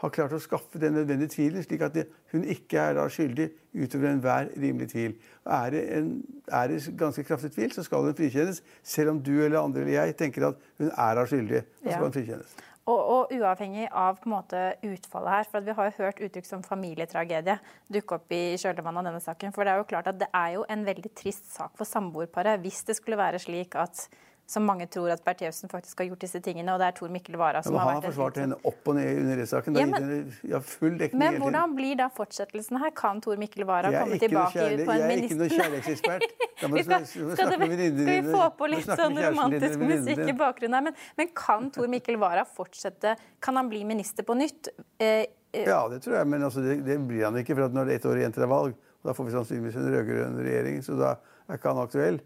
[0.00, 3.50] har klart å skaffe den nødvendige tvilen, slik at det, hun ikke er da skyldig
[3.82, 5.18] utover enhver rimelig tvil.
[5.44, 6.08] Er det, en,
[6.48, 9.98] er det ganske kraftig tvil, så skal hun frikjennes, selv om du eller andre eller
[9.98, 11.62] jeg tenker at hun er da skyldig.
[11.84, 12.56] Da skal hun frikjennes.
[12.88, 16.48] Og, og, uavhengig av på en måte, utfallet her, for vi har jo hørt uttrykk
[16.48, 17.58] som familietragedie
[17.92, 19.52] dukke opp i kjølvannet av denne saken.
[19.54, 22.64] For det er jo klart at det er jo en veldig trist sak for samboerparet
[22.64, 24.08] hvis det skulle være slik at
[24.50, 26.72] som mange tror at Bertheussen faktisk har gjort disse tingene.
[26.74, 28.88] Og det er Tor Mikkel Wara som ja, har vært Han har forsvart henne opp
[28.90, 29.78] og ned under rettssaken.
[29.78, 32.90] Ja, men, ja, full dekning men hvordan blir da fortsettelsen her?
[32.98, 35.20] Kan Tor Mikkel Wara komme tilbake kjærlig, på en minister...
[35.20, 36.26] Jeg er ikke noen kjærlighetsekspert.
[36.60, 37.66] skal, skal, skal,
[38.10, 40.86] vi få på litt sånn romantisk musikk i bakgrunnen her?
[40.90, 43.14] Men, men, kan Tor Mikkel Wara fortsette?
[43.38, 44.72] Kan han bli minister på nytt?
[44.98, 47.54] Eh, eh, ja, det tror jeg, men altså, det, det, blir han ikke.
[47.54, 48.74] For når det er ett år igjen til det er valg,
[49.06, 51.14] da får vi sannsynligvis en rød-grønn regjering, så da
[51.46, 52.20] er ikke han aktuell.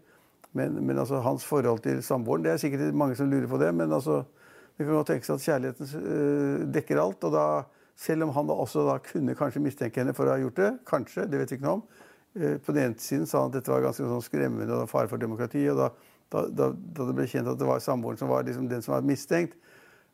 [0.55, 3.73] Men, men altså, hans forhold til samboeren Det er sikkert mange som lurer på det.
[3.75, 4.21] Men altså,
[4.77, 7.23] det kan godt tenkes at kjærligheten uh, dekker alt.
[7.27, 7.45] og da,
[7.99, 10.71] Selv om han da også da kunne kanskje mistenke henne for å ha gjort det,
[10.87, 11.85] kanskje, det vet vi ikke noe om.
[12.35, 15.11] Uh, på den ene siden sa han at dette var ganske sånn skremmende og fare
[15.11, 15.63] for demokrati.
[15.71, 15.89] og da,
[16.31, 18.95] da, da, da, det ble kjent at det var samboeren som var liksom den som
[18.95, 19.59] var mistenkt,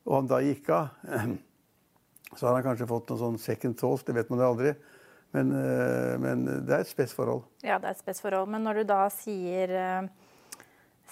[0.06, 0.90] og han da gikk av,
[2.38, 4.06] så har han kanskje fått noen sånn second thoughts.
[4.08, 4.74] Det vet man jo aldri.
[5.32, 7.46] Men, uh, men det er et spes forhold.
[7.62, 8.50] Ja, det er et spes forhold.
[8.52, 9.78] Men når du da sier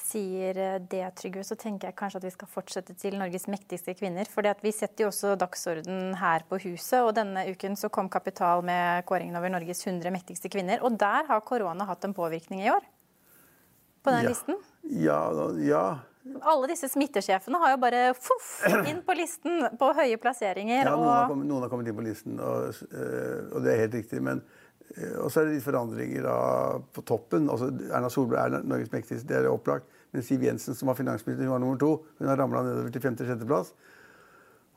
[0.10, 3.96] sier eh, det, Trygve, så tenker jeg kanskje at vi skal fortsette til Norges mektigste
[3.98, 4.30] kvinner.
[4.32, 8.64] For vi setter jo også dagsorden her på huset, og denne uken så kom Kapital
[8.66, 10.84] med kåringen over Norges 100 mektigste kvinner.
[10.86, 12.86] Og der har korona hatt en påvirkning i år?
[14.04, 14.30] På den ja.
[14.32, 14.62] listen?
[14.90, 15.24] Ja,
[15.62, 15.84] ja.
[16.46, 18.50] Alle disse smittesjefene har jo bare fuff,
[18.90, 20.84] inn på listen på høye plasseringer.
[20.84, 23.86] Ja, noen, har kommet, noen har kommet inn på listen, og, eh, og det er
[23.86, 24.22] helt riktig.
[24.24, 24.44] men
[25.22, 26.40] og så er det litt forandringer da,
[26.96, 27.50] på toppen.
[27.52, 29.88] Altså, Erna Solberg er Norges mektigste, det er opplagt.
[30.12, 31.92] Men Siv Jensen, som var finansminister, hun var nummer to.
[32.18, 33.74] Hun har ramla nedover til femte-sjetteplass.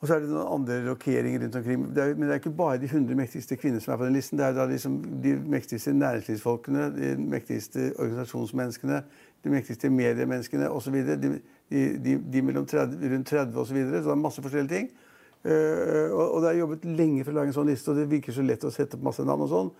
[0.02, 1.82] Og så er det noen andre rokeringer rundt omkring.
[1.94, 4.16] Det er, men det er ikke bare de 100 mektigste kvinner som er på den
[4.16, 4.38] listen.
[4.38, 8.98] Det er da liksom de mektigste næringslivsfolkene, de mektigste organisasjonsmenneskene,
[9.44, 10.96] de mektigste mediemenneskene osv.
[11.06, 11.30] De,
[11.70, 13.70] de, de, de mellom 30, rundt 30 osv.
[13.70, 14.02] Så, videre.
[14.02, 14.90] så det er masse forskjellige ting.
[15.42, 18.10] Uh, og, og, det er jobbet lenge for å lage en sånn liste, og det
[18.10, 19.72] virker så lett å sette opp masse navn og sånn.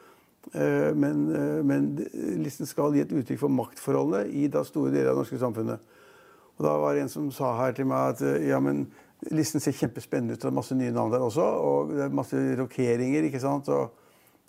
[0.51, 1.89] Eh, men, eh, men,
[2.43, 5.89] listen skal gi et uttrykk for maktforholdene i da store deler av det norske samfunnet.
[6.59, 8.85] Og da var det en som sa her til meg at eh, ja, men
[9.31, 10.43] listen ser kjempespennende ut.
[10.43, 13.29] Det er masse nye navn der også, og det er masse rokeringer.
[13.29, 13.71] ikke sant?
[13.73, 13.95] Og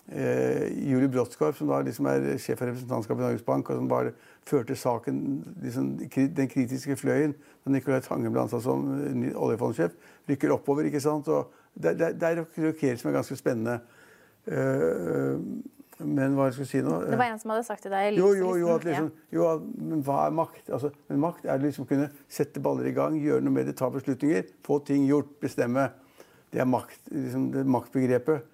[0.09, 3.91] eh, Julie Brotskorp, som da liksom er sjef for representantskapet i Norges Bank, og som
[3.91, 4.15] bare
[4.49, 5.21] førte saken,
[5.63, 5.93] liksom,
[6.35, 8.89] den kritiske fløyen da Nicolai Tangen ble ansatt som
[9.39, 9.93] oljefondsjef,
[10.27, 10.89] rykker oppover.
[10.89, 11.29] ikke sant?
[11.31, 13.77] Og det, det, det er rokeringer som er ganske spennende.
[14.43, 15.39] Uh,
[16.05, 18.31] men hva jeg skulle si nå Det var en som hadde sagt til deg Jo,
[18.37, 20.63] jo, jo, at liksom, jo, men hva er makt?
[20.69, 23.77] Altså, men makt er liksom å kunne sette baller i gang, gjøre noe med det,
[23.79, 25.89] ta beslutninger, få ting gjort, bestemme.
[26.53, 28.49] Det er makt, liksom, det er maktbegrepet.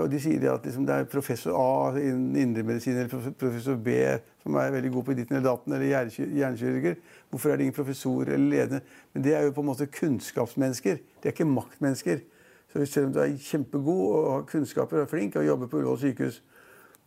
[0.00, 3.98] Og de sier det at liksom, det er professor A innen indremedisin eller professor B
[4.42, 6.94] som er veldig god på ditten eller datten, eller hjernekirurger.
[7.30, 8.80] Hvorfor er det ingen professorer eller ledende?
[9.12, 10.96] Men det er jo på en måte kunnskapsmennesker.
[10.96, 12.24] De er ikke maktmennesker.
[12.72, 15.82] Så selv om du er kjempegod og har kunnskaper og er flink og jobber på
[15.82, 16.40] Ullevål sykehus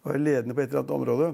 [0.05, 1.33] og er ledende på et eller annet område,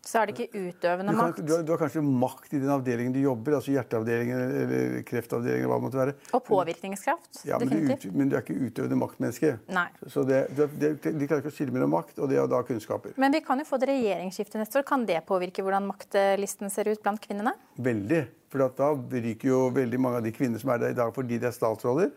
[0.00, 1.42] så er det ikke utøvende makt?
[1.44, 5.68] Du du har, kanskje makt i den avdelingen du jobber, altså hjerteavdelingen eller kreftavdelingen.
[5.68, 6.14] hva det måtte være.
[6.32, 7.42] Og påvirkningskraft.
[7.44, 8.06] Ja, men definitivt.
[8.08, 9.52] Du, men du er ikke utøvende maktmenneske.
[9.68, 9.86] Nei.
[10.08, 10.70] Så det, det,
[11.04, 13.12] De klarer ikke å skille mellom makt og det å da kunnskaper.
[13.20, 14.88] Men vi kan jo få et regjeringsskifte neste år.
[14.88, 17.52] Kan det påvirke hvordan maktlisten ser ut blant kvinnene?
[17.76, 18.24] Veldig.
[18.50, 21.36] For da ryker jo veldig mange av de kvinnene som er der i dag fordi
[21.38, 22.10] de er statsråder.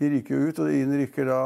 [0.00, 1.40] De ryker jo ut, og inn rykker da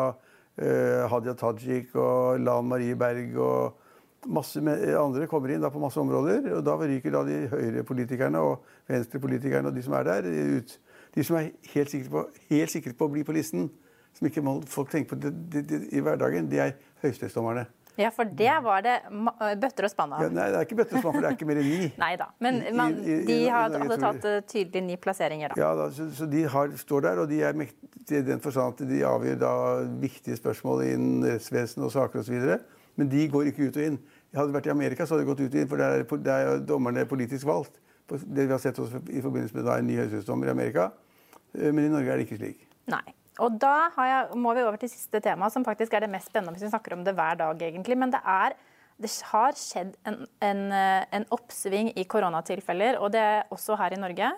[0.54, 3.79] eh, Hadia Tajik og Lan Marie Berg og
[4.26, 6.52] masse andre kommer inn på masse områder.
[6.56, 10.78] og Da ryker da de høyrepolitikerne og venstrepolitikerne og de som er der, ut.
[11.14, 13.70] De som er helt sikre på, helt sikre på å bli på listen,
[14.14, 17.66] som ikke må folk tenker på det, det, det, i hverdagen, de er høyesterettsdommerne.
[17.98, 18.94] Ja, for det var det
[19.60, 20.22] bøtter og spann av.
[20.24, 21.88] Ja, nei, det er ikke bøtter og spann, for det er ikke mer enn ni.
[22.04, 25.60] nei da, men man, I, i, i, de hadde, hadde tatt tydelig ni plasseringer, da.
[25.60, 28.78] Ja, da, så, så, de har, står der, og de er mektige i den forstand
[28.78, 29.54] at de avgjør da
[30.00, 32.60] viktige spørsmål innen rettsvesen og saker osv.
[33.00, 34.00] Men de går ikke ut og inn.
[34.36, 36.18] Hadde det vært i Amerika, så hadde det gått ut og inn, for der er,
[36.26, 37.80] der er dommerne politisk valgt.
[38.10, 40.90] Det vi har sett også i forbindelse med da, en ny høyesterettsdommer i Amerika.
[41.54, 42.66] Eh, men i Norge er det ikke slik.
[42.90, 43.06] Nei.
[43.40, 46.52] Og da jeg, må vi over til siste tema, som faktisk er det mest spennende
[46.58, 47.96] hvis vi snakker om det hver dag, egentlig.
[47.96, 48.56] Men det, er,
[49.00, 53.96] det har skjedd en, en, eh, en oppsving i koronatilfeller, og det er også her
[53.96, 54.32] i Norge.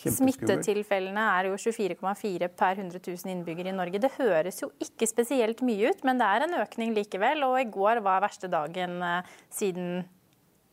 [0.00, 4.00] Smittetilfellene er jo 24,4 per 100 000 innbyggere i Norge.
[4.00, 7.44] Det høres jo ikke spesielt mye ut, men det er en økning likevel.
[7.48, 10.00] Og i går var verste dagen eh, siden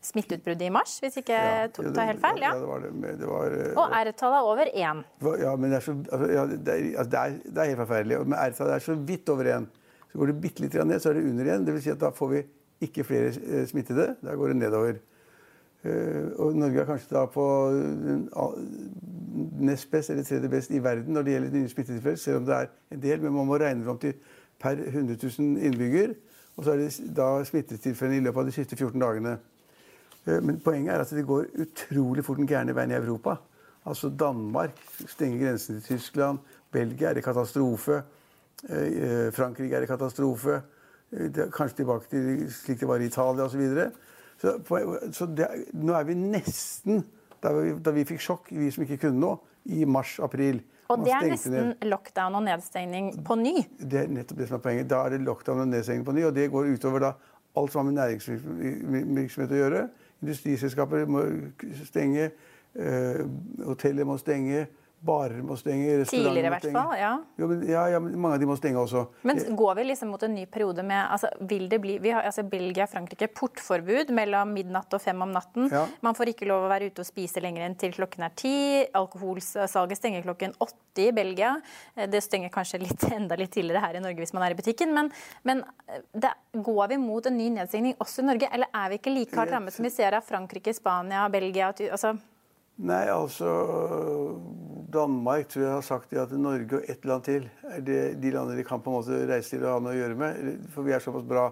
[0.08, 2.38] smitteutbruddet i mars, hvis ikke jeg ja, tar helt feil.
[2.44, 2.92] Ja, det var det.
[3.18, 5.02] det var, eh, og R-tallet er over én.
[5.42, 7.82] Ja, men det er, så, altså, ja, det, er, altså, det, er, det er, helt
[7.82, 8.20] forferdelig.
[8.24, 9.68] Men R-tallet er så vidt over én.
[10.08, 11.66] Så går det bitte litt ned, så er det under igjen.
[11.66, 11.84] Dvs.
[11.84, 12.44] Si at da får vi
[12.88, 14.12] ikke flere eh, smittede.
[14.22, 15.00] Da går det nedover.
[16.38, 17.44] Og Norge er kanskje da på
[19.60, 22.54] nest best eller tredje best i verden når det gjelder nye smittetilfeller, selv om det
[22.54, 23.20] er en del.
[23.22, 24.14] Men man må regne det om til
[24.60, 26.14] per 100 000 innbygger.
[26.56, 29.36] Og så er det da smittetilfellene i løpet av de siste 14 dagene.
[30.26, 33.36] Eh, men poenget er at det går utrolig fort den gærne veien i Europa.
[33.86, 34.74] Altså Danmark
[35.06, 36.38] stenger grensen til Tyskland.
[36.72, 38.02] Belgia er i katastrofe.
[38.68, 40.60] Eh, Frankrike er i katastrofe.
[41.12, 43.62] Eh, kanskje tilbake til slik det var i Italia osv.
[44.38, 47.02] Så, så, så det, nå er vi nesten
[47.42, 50.62] da vi, da vi fikk sjokk, vi som ikke kunne noe, i mars-april.
[50.88, 51.88] Og det er nesten ned.
[51.90, 53.54] lockdown og nedstengning på ny?
[53.78, 54.88] Det er nettopp det som er poenget.
[54.88, 57.12] Da er det lockdown og nedstengning på ny, og det går utover da
[57.58, 59.82] alt som har med næringsvirksomhet å gjøre.
[60.24, 61.24] Industriselskaper må
[61.84, 62.30] stenge,
[62.74, 63.22] øh,
[63.66, 64.66] hoteller må stenge.
[65.00, 66.02] Barer må stenge.
[66.10, 67.12] Tidligere i hvert fall, ja.
[67.38, 69.04] Jo, men, ja, ja, mange av de må stenge også.
[69.28, 72.24] Men går vi liksom mot en ny periode med altså, Vil det bli vi har,
[72.26, 75.68] altså, Belgia Frankrike portforbud mellom midnatt og fem om natten.
[75.70, 75.84] Ja.
[76.02, 78.56] Man får ikke lov å være ute og spise lenger enn til klokken er ti.
[78.98, 81.52] Alkoholsalget stenger klokken åtte i Belgia.
[81.94, 84.58] Eh, det stenger kanskje litt, enda litt tidligere her i Norge hvis man er i
[84.58, 84.90] butikken.
[84.96, 85.12] Men,
[85.46, 88.98] men eh, det, går vi mot en ny nedstengning også i Norge, eller er vi
[88.98, 91.70] ikke like hardt rammet som vi ser av Frankrike, Spania, Belgia?
[91.70, 92.16] altså
[92.78, 93.48] Nei, altså
[94.92, 98.58] Danmark tror jeg har sagt at Norge og ett land til er det, de landene
[98.58, 100.52] de kan på en måte reise til og ha noe å gjøre med.
[100.74, 101.48] For vi er såpass bra.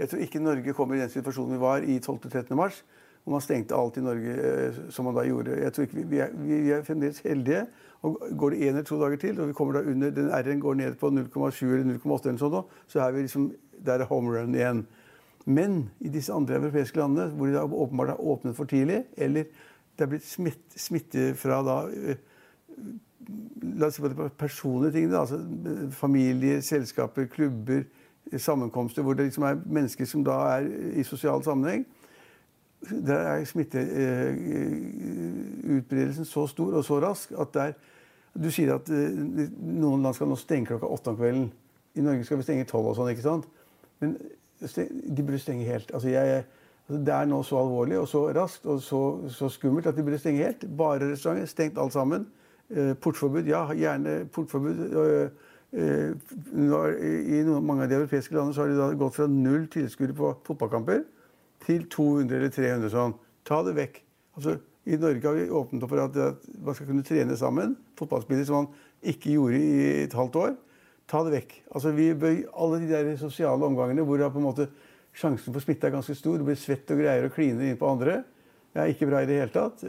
[0.00, 2.56] Jeg tror ikke Norge kommer i den situasjonen vi var i 12.-13.
[2.56, 2.80] mars.
[3.20, 5.58] Hvor man stengte alt i Norge eh, som man da gjorde.
[5.60, 7.66] Jeg tror ikke Vi, er, vi er, fremdeles heldige.
[8.00, 10.60] og Går det én eller to dager til, og vi kommer da under, den R-en
[10.60, 13.50] går ned på 0,7 eller 0,8, eller sånn, så er vi liksom
[13.84, 14.86] der er home run igjen.
[15.44, 19.44] Men i disse andre europeiske landene, hvor de da åpenbart har åpnet for tidlig, eller
[20.00, 22.16] det er blitt smitt, smitte fra da eh,
[23.60, 25.14] La oss si på det personlige ting.
[25.14, 25.38] Altså
[25.92, 27.82] familie, selskaper, klubber,
[28.32, 30.62] sammenkomster hvor det liksom er mennesker som da er
[30.96, 31.84] i sosial sammenheng.
[32.90, 37.72] Der er smitteutbredelsen så stor og så rask at der,
[38.30, 39.10] Du sier at eh,
[39.58, 41.52] noen land skal nå stenge klokka åtte om kvelden.
[41.98, 43.46] I Norge skal vi stenge tolv og sånn, ikke sant?
[43.98, 44.14] Men
[44.62, 45.90] de burde stenge helt.
[45.90, 46.44] Altså jeg,
[46.90, 49.00] det er nå så alvorlig og så raskt og så,
[49.30, 50.66] så skummelt at de burde stenge helt.
[50.76, 51.46] Bare restauranter.
[51.50, 52.26] Stengt alt sammen.
[52.70, 54.80] Eh, portforbud, ja, gjerne portforbud.
[54.90, 55.30] Eh,
[55.72, 56.10] eh,
[57.38, 60.32] I mange av de europeiske landene så har de da gått fra null tilskuere på
[60.46, 61.04] fotballkamper
[61.66, 63.14] til 200 eller 300 sånn.
[63.46, 64.02] Ta det vekk.
[64.38, 67.74] Altså, I Norge har vi åpnet opp for at, at man skal kunne trene sammen.
[67.98, 68.70] Fotballspillere som man
[69.14, 70.54] ikke gjorde i et halvt år.
[71.10, 71.56] Ta det vekk.
[71.74, 74.70] Altså, vi bør, alle de der sosiale omgangene hvor det på en måte
[75.16, 77.88] sjansen for smitte er ganske stor, du blir svett og greier og kliner inn på
[77.90, 78.20] andre,
[78.70, 79.82] det er ikke bra i det hele tatt.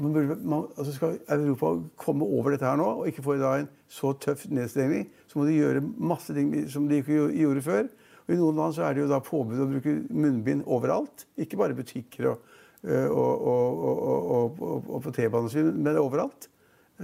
[0.00, 3.68] Man burde, man, altså skal Europa komme over dette her nå og ikke få en
[3.92, 7.90] så tøff nedstengning, så må de gjøre masse ting som de ikke gjorde før.
[8.24, 11.26] Og I noen land så er det jo da påbud å bruke munnbind overalt.
[11.36, 12.48] Ikke bare butikker og,
[12.88, 16.48] og, og, og på T-banen, men overalt.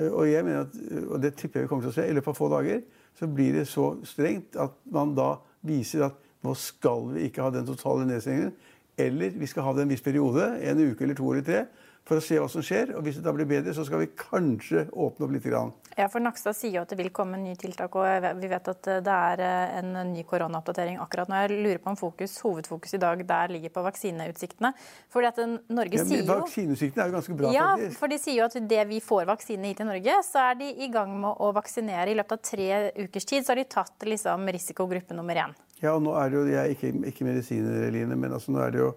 [0.01, 2.33] Og jeg mener at, og det tipper jeg vi kommer til å se, i løpet
[2.33, 2.83] av få dager
[3.19, 5.35] så blir det så strengt at man da
[5.67, 8.55] viser at nå skal vi ikke ha den totale nedstengningen.
[9.01, 11.63] Eller vi skal ha det en viss periode, en uke eller to eller tre,
[12.09, 12.95] for å se hva som skjer.
[12.99, 15.47] Og hvis det da blir bedre, så skal vi kanskje åpne opp litt.
[15.47, 15.71] Grann.
[15.97, 18.89] Ja, for Nakstad sier jo at det vil komme nye tiltak, og vi vet at
[19.05, 21.39] det er eh, en ny koronaoppdatering akkurat nå.
[21.41, 24.73] Jeg lurer på om fokus, hovedfokus i dag der ligger på vaksineutsiktene.
[25.13, 25.41] Fordi at
[25.73, 27.99] Norge ja, sier jo Vaksineutsiktene er jo ganske bra, ja, faktisk.
[28.03, 30.71] for de sier jo at det vi får vaksine hit i Norge, så er de
[30.85, 32.11] i gang med å vaksinere.
[32.13, 35.57] I løpet av tre ukers tid så har de tatt liksom, risikogruppe nummer én.
[35.83, 38.59] Ja, og nå er det jo, Jeg er ikke, ikke medisiner, Eline, men altså, nå
[38.59, 38.95] er det jo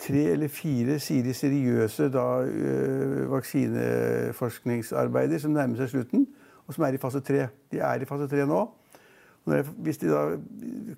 [0.00, 6.26] tre eller fire sier de seriøse da, øh, vaksineforskningsarbeider som nærmer seg slutten,
[6.66, 7.48] og som er i fase tre.
[7.72, 8.70] De er i fase tre nå.
[9.50, 10.36] Jeg, hvis de da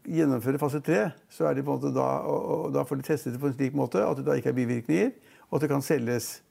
[0.04, 3.06] gjennomfører fase tre, så er de på en måte da, og, og da får de
[3.06, 5.10] testet det på en slik måte at det da ikke er bivirkninger,
[5.50, 6.42] og at det kan selges.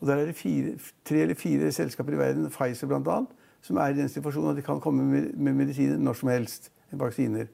[0.00, 0.72] Og Der er det fire,
[1.04, 3.24] tre eller fire selskaper i verden, Pfizer bl.a.,
[3.62, 6.72] som er i den situasjonen at de kan komme med, med medisiner når som helst.
[6.92, 7.46] Vaksiner.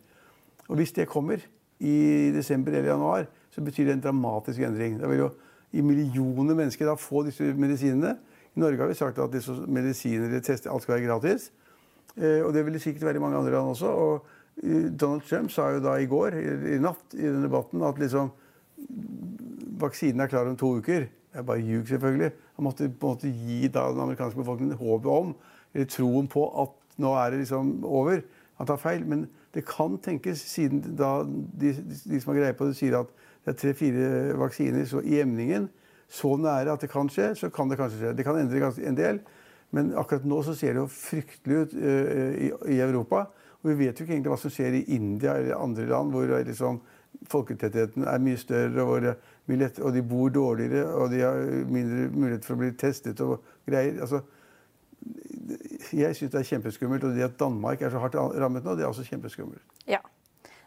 [0.68, 1.42] Og hvis det kommer
[1.80, 5.00] i desember eller januar, så betyr det en dramatisk endring.
[5.00, 5.30] Da vil jo
[5.72, 8.16] i millioner mennesker da få disse medisinene.
[8.56, 11.50] I Norge har vi sagt at disse medisiner eller tester, alt skal være gratis.
[12.16, 13.86] Eh, og det vil det sikkert være i mange andre land også.
[13.86, 14.26] Og
[14.62, 16.38] eh, Donald Trump sa jo da i går,
[16.76, 18.32] i natt, i den debatten at liksom
[19.76, 21.04] Vaksinen er klar om to uker.
[21.32, 22.30] Det er bare ljug, selvfølgelig.
[22.56, 25.34] Han måtte på en måte gi da den amerikanske befolkningen håpet om,
[25.74, 28.22] eller troen på, at nå er det liksom over.
[28.56, 29.04] Han tar feil.
[29.04, 31.72] Men det kan tenkes, siden da de,
[32.04, 33.12] de som har greie på det, sier at
[33.46, 35.70] det er tre-fire vaksiner så i emningen
[36.12, 38.12] så nære at det kan skje, så kan det kanskje skje.
[38.18, 39.20] Det kan endre en del.
[39.74, 42.36] Men akkurat nå så ser det jo fryktelig ut uh,
[42.70, 43.24] i, Europa.
[43.62, 46.30] Og vi vet jo ikke egentlig hva som skjer i India eller andre land hvor
[46.46, 46.78] liksom,
[47.32, 49.08] folketettheten er mye større, og,
[49.50, 51.42] lett, og, de bor dårligere, og de har
[51.72, 53.98] mindre mulighet for å bli testet og greier.
[54.04, 54.22] Altså,
[55.92, 57.04] jeg syns det er kjempeskummelt.
[57.04, 59.62] Og det at Danmark er så hardt rammet nå, det er også kjempeskummelt.
[59.90, 60.02] Ja.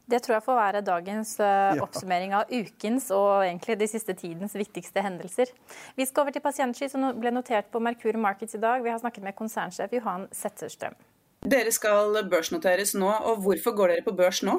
[0.10, 4.56] Det tror jeg får være dagens uh, oppsummering av ukens og egentlig de siste tidens
[4.58, 5.52] viktigste hendelser.
[6.00, 8.82] Vi skal over til pasientsky, som ble notert på Merkur Markets i dag.
[8.82, 10.98] Vi har snakket med konsernsjef Johan Setterstrøm.
[11.46, 14.58] Dere skal børsnoteres nå, og hvorfor går dere på børs nå?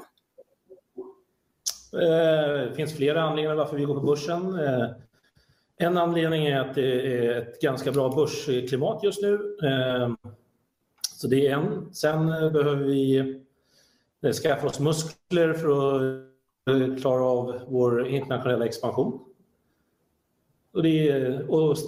[1.90, 4.46] Eh, det finnes flere anledninger hvorfor vi går på børsen.
[4.54, 4.86] Eh,
[5.88, 9.34] en anledning er at det er et ganske bra børsklimat just nå.
[11.20, 11.88] Så det er en.
[11.92, 15.80] Sen behøver vi skaffa oss muskler for å
[16.64, 19.20] klara klare av vår internationella expansion.
[20.72, 21.78] Och, det, och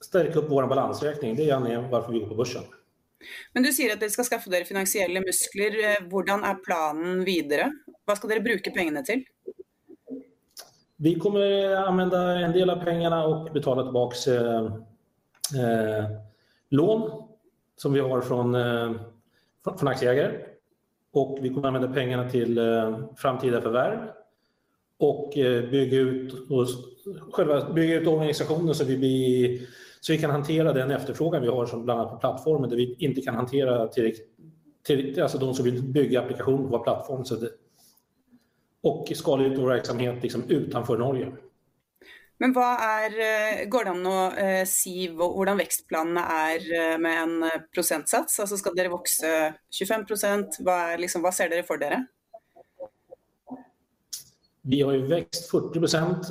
[0.00, 1.36] stärka upp vår balansräkning.
[1.36, 2.62] Det er anledningen varför vi går på børsen.
[3.52, 5.76] Men du sier at dere skal skaffe dere finansielle muskler.
[5.84, 7.68] Eh, hvordan er planen videre?
[8.08, 9.24] Hva skal dere bruke pengene til?
[11.00, 14.70] Vi kommer anvende en del av pengene og betale tilbake eh,
[15.60, 16.14] eh,
[16.76, 17.04] lån
[17.80, 18.92] som vi har från, eh,
[19.64, 20.38] aktieägare.
[21.12, 23.98] Och vi kommer använda pengarna till eh, framtida förvärv
[24.98, 26.66] och eh, bygga ut, och
[27.32, 29.60] själva, bygga ut organisationen så vi, blir,
[30.00, 32.96] så vi kan hantera den efterfrågan vi har som bland annat på plattformen där vi
[32.98, 34.28] inte kan hantera tillräckligt
[34.86, 37.24] till, alltså de som vill bygga applikationer på vår plattform.
[37.24, 37.50] Så det,
[38.82, 41.32] och skala ut vår verksamhet liksom utanför Norge.
[42.40, 47.18] Men hva er, eh, går det an å eh, si hvordan vekstplanene er eh, med
[47.20, 48.38] en prosentsats?
[48.40, 49.28] Altså skal dere vokse
[49.76, 50.06] 25
[50.64, 52.00] hva, liksom, hva ser dere for dere?
[54.70, 55.84] Vi har jo vekst 40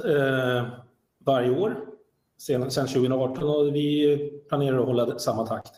[0.09, 0.71] eh,
[1.29, 1.77] hver år
[2.39, 3.85] siden 2018, og vi
[4.49, 5.77] planerer å holde samme takt.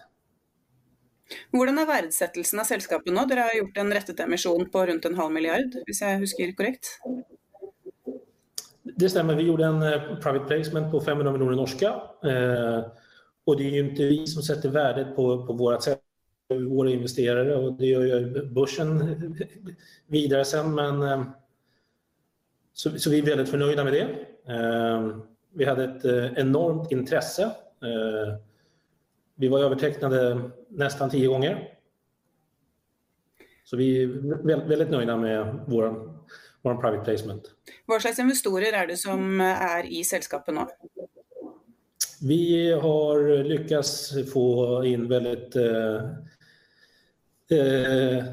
[1.51, 3.23] Hvordan er verdsettelsen av selskapet nå?
[3.27, 6.91] Dere har gjort en rettet emisjon på rundt en halv milliard, hvis jeg husker korrekt?
[8.95, 11.87] Det stämmer, vi gjorde en eh, private placement på 500 miljoner norska.
[12.23, 12.85] Eh,
[13.43, 15.99] och det är ju inte vi som sätter värdet på, på vårt sätt,
[16.69, 19.17] våra investerare och det gör ju börsen
[20.07, 20.75] vidare sen.
[20.75, 21.23] Men, eh,
[22.73, 24.07] så, så, vi är väldigt förnöjda med det.
[25.53, 26.05] Vi hade ett
[26.37, 27.51] enormt intresse.
[29.35, 31.69] Vi var övertecknade nästan tio gånger.
[33.63, 36.11] Så vi är väldigt nöjda med vår
[36.61, 37.51] vår private placement.
[37.89, 40.67] Hva slags investorer er det som er i selskapet nå?
[42.21, 43.91] Vi har lykkes
[44.29, 44.45] få
[44.85, 46.03] inn veldig eh,
[47.57, 48.27] eh,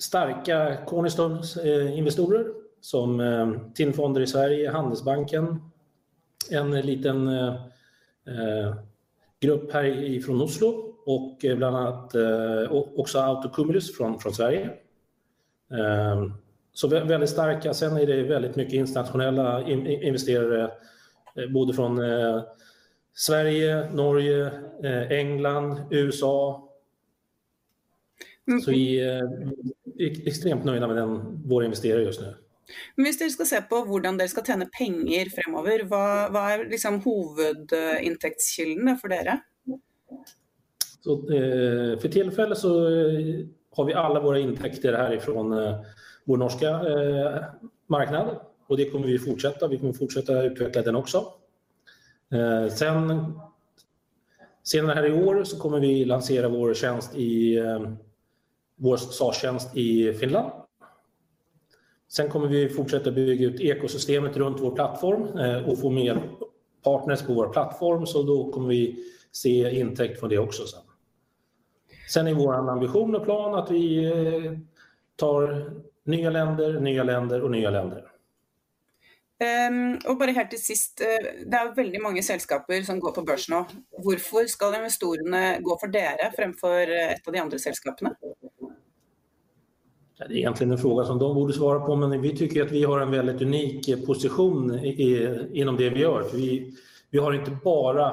[0.00, 2.48] sterke cornerstone-investorer
[2.84, 5.60] som eh, TIN-fonder i Sverige, Handelsbanken,
[6.50, 7.54] en liten eh,
[8.32, 8.74] eh
[9.44, 9.90] grupp her
[10.24, 10.68] fra Oslo
[11.12, 11.68] og bl.a.
[11.68, 14.70] annat eh, også Autocumulus fra Sverige.
[16.74, 17.74] Så väldigt starka.
[17.74, 20.70] Sen är det väldigt mycket internationella investerare,
[21.50, 22.00] både från
[23.14, 24.50] Sverige, Norge,
[25.10, 26.68] England, USA.
[28.48, 28.60] Mm.
[28.60, 32.34] Så vi är ekstremt nöjda med den, våre investerare just nu.
[32.96, 36.68] Men hvis dere skal se på hvordan dere skal tjene penger fremover, hva, hva er
[36.70, 39.38] liksom hovedinntektskildene for dere?
[41.04, 43.44] Så, eh, för tillfället så eh,
[43.76, 45.80] har vi alla våra intäkter härifrån eh,
[46.24, 47.44] vår norska eh,
[47.86, 49.68] marknad och det kommer vi fortsätta.
[49.68, 51.24] Vi kommer fortsätta utveckla den också.
[52.32, 53.32] Eh, sen
[54.62, 57.80] senare här i år så kommer vi lansera vår tjänst i eh,
[58.76, 60.50] vår SAS-tjänst i Finland.
[62.08, 66.22] Sen kommer vi fortsätta bygga ut ekosystemet runt vår plattform eh, och få mer
[66.84, 70.80] partners på vår plattform så då kommer vi se intäkt från det också sen.
[72.10, 74.52] Sen är vår ambition och plan att vi eh,
[75.20, 75.54] tar
[76.10, 78.10] nye länder, nye länder og nye länder.
[79.44, 83.48] Um, og bare helt til sist, Det er veldig mange selskaper som går på børs
[83.50, 83.64] nå.
[84.04, 88.14] Hvorfor skal investorene gå for dere fremfor et av de andre selskapene?
[90.14, 92.84] Det er egentlig en fråga som de borde svare på, men vi tycker att vi
[92.84, 96.28] har en veldig unik posisjon innom inom det vi gjør.
[96.32, 96.74] Vi,
[97.10, 98.06] vi har ikke bare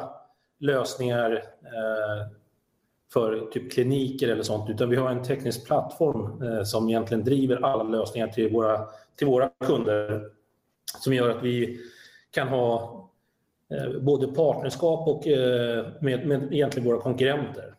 [0.59, 2.23] løsninger eh,
[3.13, 7.65] för typ kliniker eller sånt, utan vi har en teknisk plattform eh, som egentligen driver
[7.65, 10.29] alla lösningar till våra, till våra kunder
[10.99, 11.79] som gör att vi
[12.31, 12.97] kan ha
[13.71, 17.75] eh, både partnerskap och eh, med, med egentligen våra konkurrenter.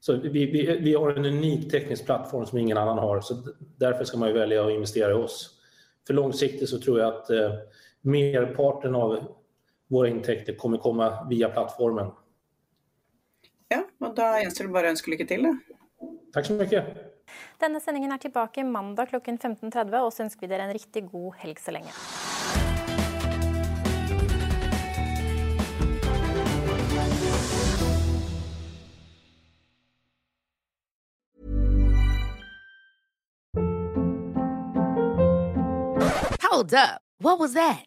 [0.00, 3.42] Så vi, vi, vi, har en unik teknisk plattform som ingen annan har, så
[3.76, 5.50] därför ska man ju välja att investera i oss.
[6.06, 7.52] För långsiktigt så tror jag att eh,
[8.00, 9.18] merparten av
[9.88, 12.10] våra intäkter kommer komma via plattformen.
[13.72, 15.46] Ja, og da gjenstår det bare å ønske lykke til.
[15.48, 16.10] Da.
[16.34, 16.82] Takk så mye.
[17.62, 21.38] Denne sendingen er tilbake mandag klokken 15.30, og så ønsker vi dere en riktig god
[21.40, 21.94] helg så lenge.
[36.42, 37.00] Hold up.
[37.18, 37.86] What was that?